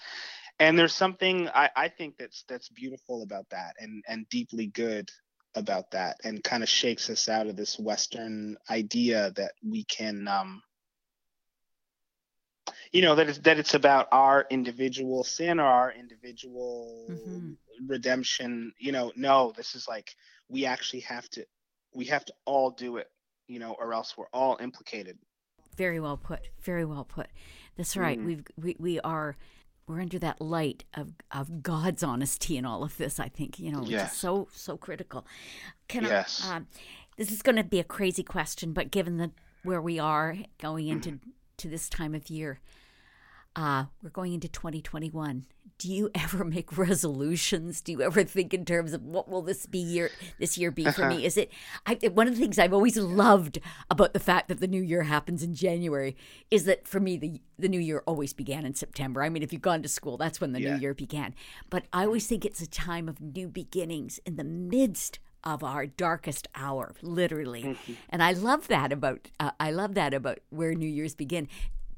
and 0.58 0.78
there's 0.78 0.94
something 0.94 1.48
I, 1.48 1.70
I 1.76 1.88
think 1.88 2.16
that's 2.18 2.44
that's 2.48 2.68
beautiful 2.68 3.22
about 3.22 3.46
that 3.50 3.74
and 3.78 4.02
and 4.08 4.28
deeply 4.28 4.66
good 4.66 5.08
about 5.54 5.90
that 5.92 6.16
and 6.22 6.42
kind 6.44 6.62
of 6.62 6.68
shakes 6.68 7.10
us 7.10 7.28
out 7.28 7.48
of 7.48 7.56
this 7.56 7.78
western 7.78 8.56
idea 8.68 9.32
that 9.36 9.52
we 9.64 9.84
can 9.84 10.28
um 10.28 10.62
you 12.92 13.02
know 13.02 13.14
that 13.14 13.28
it's 13.28 13.38
that 13.38 13.58
it's 13.58 13.74
about 13.74 14.08
our 14.12 14.46
individual 14.50 15.24
sin 15.24 15.60
or 15.60 15.66
our 15.66 15.92
individual 15.92 17.06
mm-hmm. 17.10 17.52
redemption 17.86 18.72
you 18.78 18.92
know 18.92 19.12
no 19.16 19.52
this 19.56 19.74
is 19.74 19.86
like 19.88 20.14
we 20.48 20.66
actually 20.66 21.00
have 21.00 21.28
to 21.30 21.44
we 21.94 22.04
have 22.04 22.24
to 22.24 22.32
all 22.44 22.70
do 22.70 22.96
it 22.96 23.10
you 23.46 23.58
know 23.58 23.76
or 23.78 23.92
else 23.92 24.16
we're 24.16 24.28
all 24.32 24.58
implicated 24.60 25.18
very 25.76 26.00
well 26.00 26.16
put 26.16 26.40
very 26.60 26.84
well 26.84 27.04
put 27.04 27.28
that's 27.76 27.96
right 27.96 28.18
mm-hmm. 28.18 28.26
we've 28.26 28.44
we, 28.56 28.76
we 28.78 29.00
are 29.00 29.36
we're 29.90 30.00
under 30.00 30.20
that 30.20 30.40
light 30.40 30.84
of, 30.94 31.14
of 31.32 31.64
God's 31.64 32.04
honesty 32.04 32.56
in 32.56 32.64
all 32.64 32.84
of 32.84 32.96
this. 32.96 33.18
I 33.18 33.28
think 33.28 33.58
you 33.58 33.72
know, 33.72 33.82
yes. 33.82 34.16
so 34.16 34.46
so 34.52 34.76
critical. 34.76 35.26
Can 35.88 36.04
yes. 36.04 36.46
I, 36.48 36.56
um, 36.56 36.68
this 37.16 37.32
is 37.32 37.42
going 37.42 37.56
to 37.56 37.64
be 37.64 37.80
a 37.80 37.84
crazy 37.84 38.22
question, 38.22 38.72
but 38.72 38.92
given 38.92 39.16
the 39.16 39.32
where 39.64 39.82
we 39.82 39.98
are 39.98 40.36
going 40.58 40.86
into 40.86 41.18
to 41.56 41.68
this 41.68 41.88
time 41.88 42.14
of 42.14 42.30
year, 42.30 42.60
uh, 43.56 43.84
we're 44.02 44.10
going 44.10 44.32
into 44.32 44.48
2021. 44.48 45.46
Do 45.78 45.92
you 45.92 46.10
ever 46.14 46.44
make 46.44 46.76
resolutions? 46.76 47.80
Do 47.80 47.92
you 47.92 48.02
ever 48.02 48.22
think 48.24 48.52
in 48.52 48.64
terms 48.64 48.92
of 48.92 49.02
what 49.02 49.28
will 49.28 49.42
this 49.42 49.66
be 49.66 49.78
year 49.78 50.10
this 50.38 50.58
year 50.58 50.70
be 50.70 50.84
for 50.84 51.08
me? 51.08 51.24
Is 51.24 51.36
it 51.36 51.50
I, 51.86 51.94
one 52.12 52.28
of 52.28 52.34
the 52.34 52.40
things 52.40 52.58
I've 52.58 52.74
always 52.74 52.96
loved 52.96 53.58
about 53.90 54.12
the 54.12 54.20
fact 54.20 54.48
that 54.48 54.60
the 54.60 54.68
new 54.68 54.82
year 54.82 55.04
happens 55.04 55.42
in 55.42 55.54
January 55.54 56.16
is 56.50 56.64
that 56.64 56.86
for 56.86 57.00
me 57.00 57.16
the 57.16 57.40
the 57.58 57.68
new 57.68 57.80
year 57.80 58.02
always 58.06 58.32
began 58.32 58.64
in 58.64 58.74
September. 58.74 59.22
I 59.22 59.28
mean, 59.28 59.42
if 59.42 59.52
you've 59.52 59.62
gone 59.62 59.82
to 59.82 59.88
school, 59.88 60.16
that's 60.16 60.40
when 60.40 60.52
the 60.52 60.60
yeah. 60.60 60.74
new 60.74 60.80
year 60.80 60.94
began. 60.94 61.34
But 61.70 61.84
I 61.92 62.04
always 62.04 62.26
think 62.26 62.44
it's 62.44 62.60
a 62.60 62.68
time 62.68 63.08
of 63.08 63.20
new 63.20 63.48
beginnings 63.48 64.20
in 64.24 64.36
the 64.36 64.44
midst 64.44 65.18
of 65.42 65.64
our 65.64 65.86
darkest 65.86 66.48
hour 66.54 66.92
literally 67.00 67.62
mm-hmm. 67.62 67.92
and 68.10 68.22
i 68.22 68.30
love 68.30 68.68
that 68.68 68.92
about 68.92 69.30
uh, 69.40 69.50
i 69.58 69.70
love 69.70 69.94
that 69.94 70.12
about 70.12 70.38
where 70.50 70.74
new 70.74 70.86
year's 70.86 71.14
begin 71.14 71.48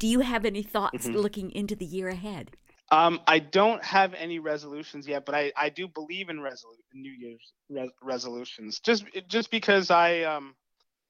do 0.03 0.09
you 0.09 0.19
have 0.19 0.45
any 0.45 0.65
thoughts 0.65 1.07
mm-hmm. 1.07 1.17
looking 1.17 1.53
into 1.53 1.77
the 1.77 1.85
year 1.85 2.09
ahead? 2.09 2.51
Um, 2.91 3.21
I 3.29 3.39
don't 3.39 3.83
have 3.85 4.15
any 4.15 4.41
resolutions 4.41 5.07
yet, 5.07 5.25
but 5.25 5.37
I, 5.37 5.53
I 5.57 5.69
do 5.69 5.87
believe 5.87 6.29
in 6.29 6.39
resolu- 6.39 6.83
New 6.93 7.13
Year's 7.13 7.53
re- 7.71 7.89
resolutions. 8.03 8.81
Just 8.81 9.05
just 9.29 9.53
because 9.53 9.93
I 9.93 10.23
um 10.23 10.57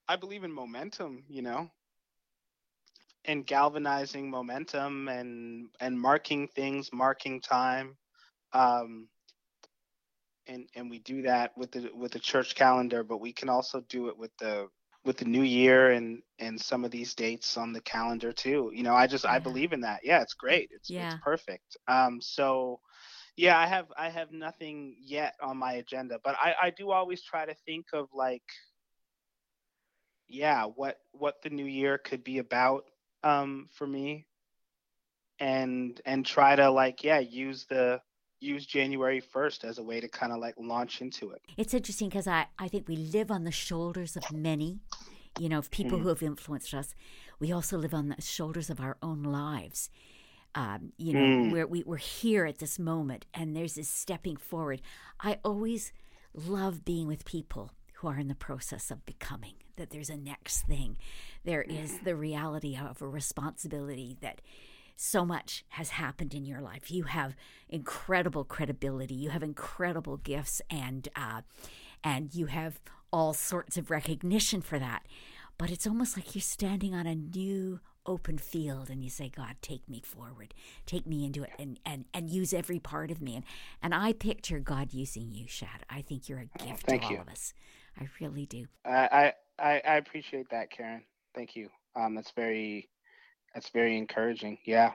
I 0.07 0.15
believe 0.15 0.43
in 0.43 0.51
momentum, 0.51 1.23
you 1.27 1.41
know, 1.41 1.71
and 3.25 3.47
galvanizing 3.47 4.29
momentum 4.29 5.07
and 5.07 5.69
and 5.79 5.99
marking 5.99 6.47
things, 6.47 6.91
marking 6.93 7.41
time. 7.41 7.97
Um, 8.53 9.07
and 10.45 10.69
and 10.75 10.87
we 10.87 10.99
do 10.99 11.23
that 11.23 11.57
with 11.57 11.71
the 11.71 11.89
with 11.95 12.11
the 12.11 12.19
church 12.19 12.53
calendar, 12.53 13.03
but 13.03 13.19
we 13.19 13.33
can 13.33 13.49
also 13.49 13.81
do 13.89 14.09
it 14.09 14.19
with 14.19 14.37
the 14.37 14.67
with 15.05 15.17
the 15.17 15.25
new 15.25 15.43
year 15.43 15.91
and 15.91 16.21
and 16.39 16.59
some 16.59 16.85
of 16.85 16.91
these 16.91 17.13
dates 17.13 17.57
on 17.57 17.73
the 17.73 17.81
calendar 17.81 18.31
too. 18.31 18.71
You 18.73 18.83
know 18.83 18.95
i 18.95 19.07
just 19.07 19.25
yeah. 19.25 19.31
i 19.31 19.39
believe 19.39 19.73
in 19.73 19.81
that. 19.81 20.01
Yeah 20.03 20.21
it's 20.21 20.33
great. 20.33 20.69
It's, 20.71 20.89
yeah. 20.89 21.13
it's 21.13 21.23
perfect. 21.23 21.77
Um 21.87 22.19
so 22.21 22.79
yeah 23.35 23.57
i 23.57 23.65
have 23.65 23.87
i 23.97 24.09
have 24.09 24.31
nothing 24.31 24.95
yet 25.01 25.33
on 25.41 25.57
my 25.57 25.73
agenda 25.73 26.19
but 26.23 26.35
i 26.39 26.53
i 26.61 26.69
do 26.69 26.91
always 26.91 27.23
try 27.23 27.45
to 27.45 27.55
think 27.65 27.87
of 27.91 28.07
like 28.13 28.43
yeah 30.27 30.65
what 30.65 30.97
what 31.13 31.41
the 31.43 31.49
new 31.49 31.65
year 31.65 31.97
could 31.97 32.23
be 32.23 32.37
about 32.39 32.85
um 33.23 33.67
for 33.71 33.87
me. 33.87 34.27
And 35.39 35.99
and 36.05 36.25
try 36.25 36.55
to 36.55 36.69
like 36.69 37.03
yeah 37.03 37.19
use 37.19 37.65
the 37.65 38.01
use 38.43 38.65
January 38.65 39.21
1st 39.21 39.63
as 39.63 39.77
a 39.77 39.83
way 39.83 39.99
to 39.99 40.07
kind 40.07 40.31
of 40.31 40.39
like 40.39 40.55
launch 40.57 41.01
into 41.01 41.31
it. 41.31 41.41
It's 41.57 41.73
interesting 41.73 42.09
because 42.09 42.27
I, 42.27 42.47
I 42.59 42.67
think 42.67 42.87
we 42.87 42.97
live 42.97 43.31
on 43.31 43.43
the 43.43 43.51
shoulders 43.51 44.15
of 44.15 44.31
many, 44.31 44.79
you 45.39 45.49
know, 45.49 45.59
of 45.59 45.71
people 45.71 45.99
mm. 45.99 46.03
who 46.03 46.09
have 46.09 46.23
influenced 46.23 46.73
us. 46.73 46.93
We 47.39 47.51
also 47.51 47.77
live 47.77 47.93
on 47.93 48.09
the 48.09 48.21
shoulders 48.21 48.69
of 48.69 48.79
our 48.79 48.97
own 49.01 49.23
lives. 49.23 49.89
Um, 50.55 50.93
you 50.97 51.13
know, 51.13 51.19
mm. 51.19 51.51
where 51.51 51.65
we, 51.65 51.81
we're 51.83 51.97
here 51.97 52.45
at 52.45 52.59
this 52.59 52.77
moment 52.77 53.25
and 53.33 53.55
there's 53.55 53.73
this 53.73 53.89
stepping 53.89 54.37
forward. 54.37 54.83
I 55.19 55.39
always 55.43 55.91
love 56.35 56.85
being 56.85 57.07
with 57.07 57.25
people 57.25 57.71
who 57.95 58.07
are 58.07 58.19
in 58.19 58.27
the 58.27 58.35
process 58.35 58.91
of 58.91 59.05
becoming, 59.05 59.53
that 59.77 59.89
there's 59.89 60.11
a 60.11 60.17
next 60.17 60.67
thing. 60.67 60.97
There 61.43 61.63
is 61.63 61.99
the 62.03 62.15
reality 62.15 62.77
of 62.77 63.01
a 63.01 63.07
responsibility 63.07 64.17
that 64.21 64.41
so 64.95 65.25
much 65.25 65.65
has 65.69 65.91
happened 65.91 66.33
in 66.33 66.45
your 66.45 66.61
life. 66.61 66.91
You 66.91 67.03
have 67.03 67.35
incredible 67.69 68.43
credibility. 68.43 69.15
You 69.15 69.29
have 69.31 69.43
incredible 69.43 70.17
gifts, 70.17 70.61
and 70.69 71.07
uh, 71.15 71.41
and 72.03 72.33
you 72.33 72.47
have 72.47 72.79
all 73.11 73.33
sorts 73.33 73.77
of 73.77 73.91
recognition 73.91 74.61
for 74.61 74.79
that. 74.79 75.05
But 75.57 75.69
it's 75.69 75.87
almost 75.87 76.17
like 76.17 76.33
you're 76.35 76.41
standing 76.41 76.95
on 76.95 77.05
a 77.05 77.15
new 77.15 77.79
open 78.05 78.37
field 78.37 78.89
and 78.89 79.01
you 79.03 79.09
say 79.09 79.29
god 79.33 79.55
take 79.61 79.87
me 79.87 80.01
forward 80.03 80.53
take 80.85 81.07
me 81.07 81.25
into 81.25 81.43
it 81.43 81.49
and 81.57 81.79
and 81.85 82.05
and 82.13 82.29
use 82.29 82.53
every 82.53 82.79
part 82.79 83.09
of 83.09 83.21
me 83.21 83.35
and 83.35 83.45
and 83.81 83.95
i 83.95 84.11
picture 84.11 84.59
god 84.59 84.93
using 84.93 85.31
you 85.31 85.47
shad 85.47 85.85
i 85.89 86.01
think 86.01 86.27
you're 86.27 86.39
a 86.39 86.49
oh, 86.59 86.65
gift 86.65 86.87
to 86.87 86.99
all 86.99 87.11
you. 87.11 87.17
of 87.17 87.29
us 87.29 87.53
i 87.99 88.07
really 88.19 88.45
do 88.45 88.65
I, 88.85 89.33
I 89.57 89.81
i 89.85 89.95
appreciate 89.95 90.49
that 90.49 90.69
karen 90.69 91.03
thank 91.33 91.55
you 91.55 91.69
um 91.95 92.15
that's 92.15 92.31
very 92.31 92.89
that's 93.53 93.69
very 93.69 93.97
encouraging. 93.97 94.57
Yeah. 94.65 94.93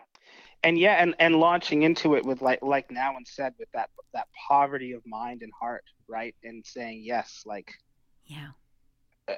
And 0.65 0.79
yeah, 0.79 0.95
and, 0.95 1.15
and 1.19 1.37
launching 1.37 1.83
into 1.83 2.15
it 2.17 2.25
with 2.25 2.43
like 2.43 2.61
like 2.63 2.89
Nouwen 2.89 3.27
said, 3.27 3.55
with 3.59 3.71
that 3.73 3.91
that 4.13 4.27
poverty 4.49 4.93
of 4.93 5.03
mind 5.07 5.43
and 5.43 5.53
heart, 5.59 5.85
right? 6.09 6.35
And 6.43 6.65
saying 6.67 7.03
yes, 7.05 7.43
like 7.47 7.73
Yeah. 8.27 8.49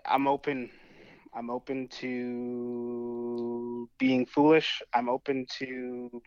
I'm 0.07 0.27
open 0.27 0.71
I'm 1.35 1.51
open 1.51 1.89
to 2.01 3.89
being 3.99 4.27
foolish. 4.27 4.83
I'm 4.95 5.09
open 5.09 5.47
to 5.59 6.23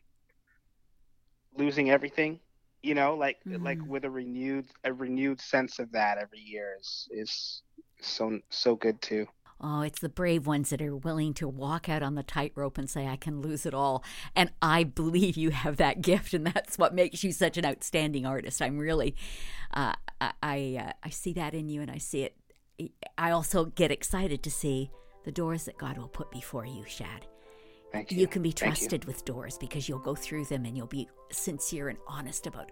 losing 1.57 1.89
everything. 1.89 2.39
You 2.81 2.95
know, 2.95 3.15
like 3.15 3.37
mm-hmm. 3.47 3.63
like 3.63 3.79
with 3.85 4.05
a 4.05 4.09
renewed 4.09 4.65
a 4.83 4.93
renewed 4.93 5.39
sense 5.41 5.79
of 5.79 5.91
that 5.93 6.17
every 6.17 6.39
year 6.39 6.75
is 6.79 7.07
is 7.11 7.63
so 8.01 8.39
so 8.49 8.75
good 8.75 9.01
too. 9.01 9.25
Oh, 9.65 9.79
it's 9.81 10.01
the 10.01 10.09
brave 10.09 10.45
ones 10.45 10.71
that 10.71 10.81
are 10.81 10.95
willing 10.95 11.33
to 11.35 11.47
walk 11.47 11.87
out 11.87 12.03
on 12.03 12.15
the 12.15 12.21
tightrope 12.21 12.77
and 12.77 12.89
say, 12.89 13.07
I 13.07 13.15
can 13.15 13.39
lose 13.39 13.65
it 13.65 13.73
all. 13.73 14.03
And 14.35 14.51
I 14.61 14.83
believe 14.83 15.37
you 15.37 15.51
have 15.51 15.77
that 15.77 16.01
gift, 16.01 16.33
and 16.33 16.45
that's 16.45 16.77
what 16.77 16.93
makes 16.93 17.23
you 17.23 17.31
such 17.31 17.57
an 17.57 17.65
outstanding 17.65 18.25
artist. 18.25 18.61
I'm 18.61 18.77
really, 18.77 19.15
uh, 19.73 19.93
I, 20.19 20.79
uh, 20.85 20.91
I 21.01 21.09
see 21.09 21.31
that 21.33 21.53
in 21.53 21.69
you, 21.69 21.81
and 21.81 21.89
I 21.89 21.97
see 21.97 22.23
it. 22.23 22.91
I 23.17 23.31
also 23.31 23.65
get 23.65 23.89
excited 23.89 24.43
to 24.43 24.51
see 24.51 24.91
the 25.23 25.31
doors 25.31 25.63
that 25.63 25.77
God 25.77 25.97
will 25.97 26.09
put 26.09 26.29
before 26.29 26.65
you, 26.65 26.83
Shad. 26.85 27.25
Thank 27.93 28.11
you. 28.11 28.17
You 28.17 28.27
can 28.27 28.41
be 28.41 28.51
trusted 28.51 29.05
with 29.05 29.23
doors 29.23 29.57
because 29.57 29.87
you'll 29.87 29.99
go 29.99 30.15
through 30.15 30.45
them 30.45 30.65
and 30.65 30.75
you'll 30.75 30.87
be 30.87 31.07
sincere 31.31 31.87
and 31.89 31.99
honest 32.07 32.47
about 32.47 32.71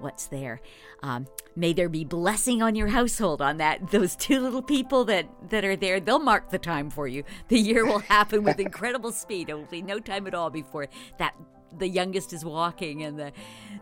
what's 0.00 0.26
there. 0.26 0.60
Um, 1.02 1.26
may 1.54 1.72
there 1.72 1.88
be 1.88 2.04
blessing 2.04 2.62
on 2.62 2.74
your 2.74 2.88
household 2.88 3.40
on 3.42 3.58
that. 3.58 3.90
Those 3.90 4.16
two 4.16 4.40
little 4.40 4.62
people 4.62 5.04
that, 5.06 5.28
that 5.50 5.64
are 5.64 5.76
there, 5.76 6.00
they'll 6.00 6.18
mark 6.18 6.50
the 6.50 6.58
time 6.58 6.90
for 6.90 7.06
you. 7.06 7.24
The 7.48 7.58
year 7.58 7.84
will 7.84 8.00
happen 8.00 8.44
with 8.44 8.58
incredible 8.60 9.12
speed. 9.12 9.48
It 9.48 9.54
will 9.54 9.64
be 9.64 9.82
no 9.82 9.98
time 9.98 10.26
at 10.26 10.34
all 10.34 10.50
before 10.50 10.88
that 11.18 11.34
the 11.76 11.88
youngest 11.88 12.32
is 12.32 12.44
walking 12.44 13.02
and 13.02 13.18
the 13.18 13.32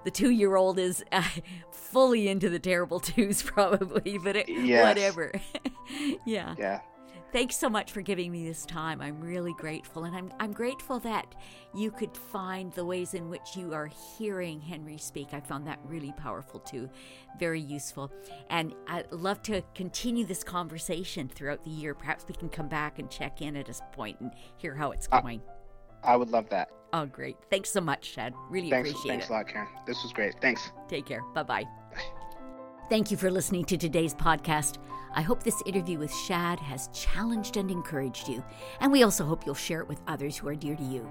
the 0.05 0.11
two 0.11 0.31
year 0.31 0.57
old 0.57 0.79
is 0.79 1.05
uh, 1.13 1.23
fully 1.71 2.29
into 2.29 2.51
the 2.51 2.59
terrible 2.59 2.99
twos 2.99 3.43
probably 3.45 4.19
but 4.19 4.35
it, 4.35 4.49
yes. 4.49 4.85
whatever 4.85 5.33
yeah 6.27 6.55
yeah 6.59 6.81
Thanks 7.33 7.57
so 7.57 7.69
much 7.69 7.93
for 7.93 8.01
giving 8.01 8.33
me 8.33 8.47
this 8.47 8.65
time. 8.65 9.01
I'm 9.01 9.21
really 9.21 9.53
grateful. 9.59 10.05
And 10.05 10.17
I'm, 10.17 10.33
I'm 10.41 10.53
grateful 10.53 10.99
that 11.01 11.35
you 11.75 11.91
could 11.91 12.17
find 12.17 12.73
the 12.73 12.85
ways 12.85 13.15
in 13.15 13.29
which 13.29 13.57
you 13.57 13.75
are 13.75 13.91
hearing 14.17 14.61
Henri 14.61 14.97
speak. 14.97 15.29
I 15.33 15.41
found 15.41 15.67
that 15.67 15.79
really 15.85 16.13
powerful 16.17 16.61
too, 16.61 16.89
very 17.39 17.61
useful. 17.61 18.11
And 18.49 18.75
I'd 18.87 19.11
love 19.13 19.43
to 19.43 19.63
continue 19.75 20.25
this 20.25 20.43
conversation 20.43 21.29
throughout 21.29 21.65
the 21.65 21.71
year. 21.71 21.95
Perhaps 21.95 22.25
we 22.29 22.35
can 22.35 22.49
come 22.49 22.69
back 22.69 22.99
and 22.99 23.11
check 23.11 23.43
in 23.43 23.57
at 23.57 23.69
a 23.69 23.75
point 23.93 24.19
and 24.21 24.31
hear 24.57 24.75
how 24.75 24.93
it's 24.93 25.07
going. 25.07 25.43
I, 26.03 26.13
I 26.13 26.17
would 26.17 26.31
love 26.31 26.49
that. 26.51 26.71
Oh, 26.93 27.05
great. 27.05 27.37
Thanks 27.51 27.71
so 27.71 27.81
much, 27.81 28.05
Shad. 28.05 28.33
Really 28.49 28.71
thanks, 28.71 28.91
appreciate 28.91 29.11
thanks 29.11 29.27
it. 29.27 29.29
Thanks 29.29 29.53
a 29.53 29.59
lot, 29.59 29.67
Karen. 29.67 29.69
This 29.87 30.03
was 30.03 30.13
great. 30.13 30.35
Thanks. 30.41 30.71
Take 30.89 31.05
care. 31.05 31.23
Bye-bye. 31.35 31.65
Bye. 31.65 32.03
Thank 32.89 33.11
you 33.11 33.17
for 33.17 33.33
listening 33.33 33.65
to 33.65 33.77
today's 33.77 34.15
podcast. 34.15 34.79
I 35.13 35.21
hope 35.21 35.43
this 35.43 35.61
interview 35.67 35.99
with 35.99 36.15
Shad 36.15 36.61
has 36.61 36.89
challenged 36.93 37.57
and 37.57 37.69
encouraged 37.69 38.29
you, 38.29 38.45
and 38.79 38.93
we 38.93 39.03
also 39.03 39.25
hope 39.25 39.45
you'll 39.45 39.57
share 39.57 39.81
it 39.81 39.89
with 39.89 40.01
others 40.07 40.37
who 40.37 40.47
are 40.47 40.55
dear 40.55 40.77
to 40.77 40.85
you. 40.85 41.09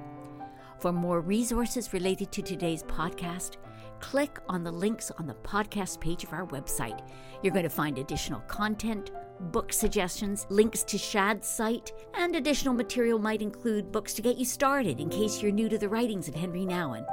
For 0.80 0.94
more 0.94 1.20
resources 1.20 1.92
related 1.92 2.32
to 2.32 2.42
today's 2.42 2.84
podcast, 2.84 3.58
click 4.00 4.40
on 4.48 4.64
the 4.64 4.72
links 4.72 5.12
on 5.18 5.28
the 5.28 5.34
podcast 5.34 6.00
page 6.00 6.24
of 6.24 6.32
our 6.32 6.48
website. 6.48 7.02
You're 7.44 7.52
going 7.52 7.64
to 7.64 7.70
find 7.70 7.98
additional 7.98 8.40
content, 8.42 9.12
book 9.52 9.74
suggestions, 9.74 10.48
links 10.50 10.82
to 10.84 10.98
Shad's 10.98 11.46
site, 11.46 11.92
and 12.14 12.38
additional 12.38 12.74
material 12.74 13.20
might 13.20 13.42
include 13.42 13.92
books 13.92 14.14
to 14.14 14.22
get 14.22 14.38
you 14.38 14.46
started 14.46 15.02
in 15.02 15.10
case 15.10 15.42
you're 15.42 15.52
new 15.52 15.68
to 15.68 15.78
the 15.78 15.90
writings 15.90 16.30
of 16.30 16.36
Henri 16.36 16.66
Nouwen. 16.66 17.06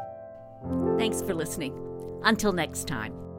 Thanks 0.98 1.20
for 1.20 1.34
listening. 1.34 1.74
Until 2.22 2.52
next 2.52 2.86
time. 2.86 3.31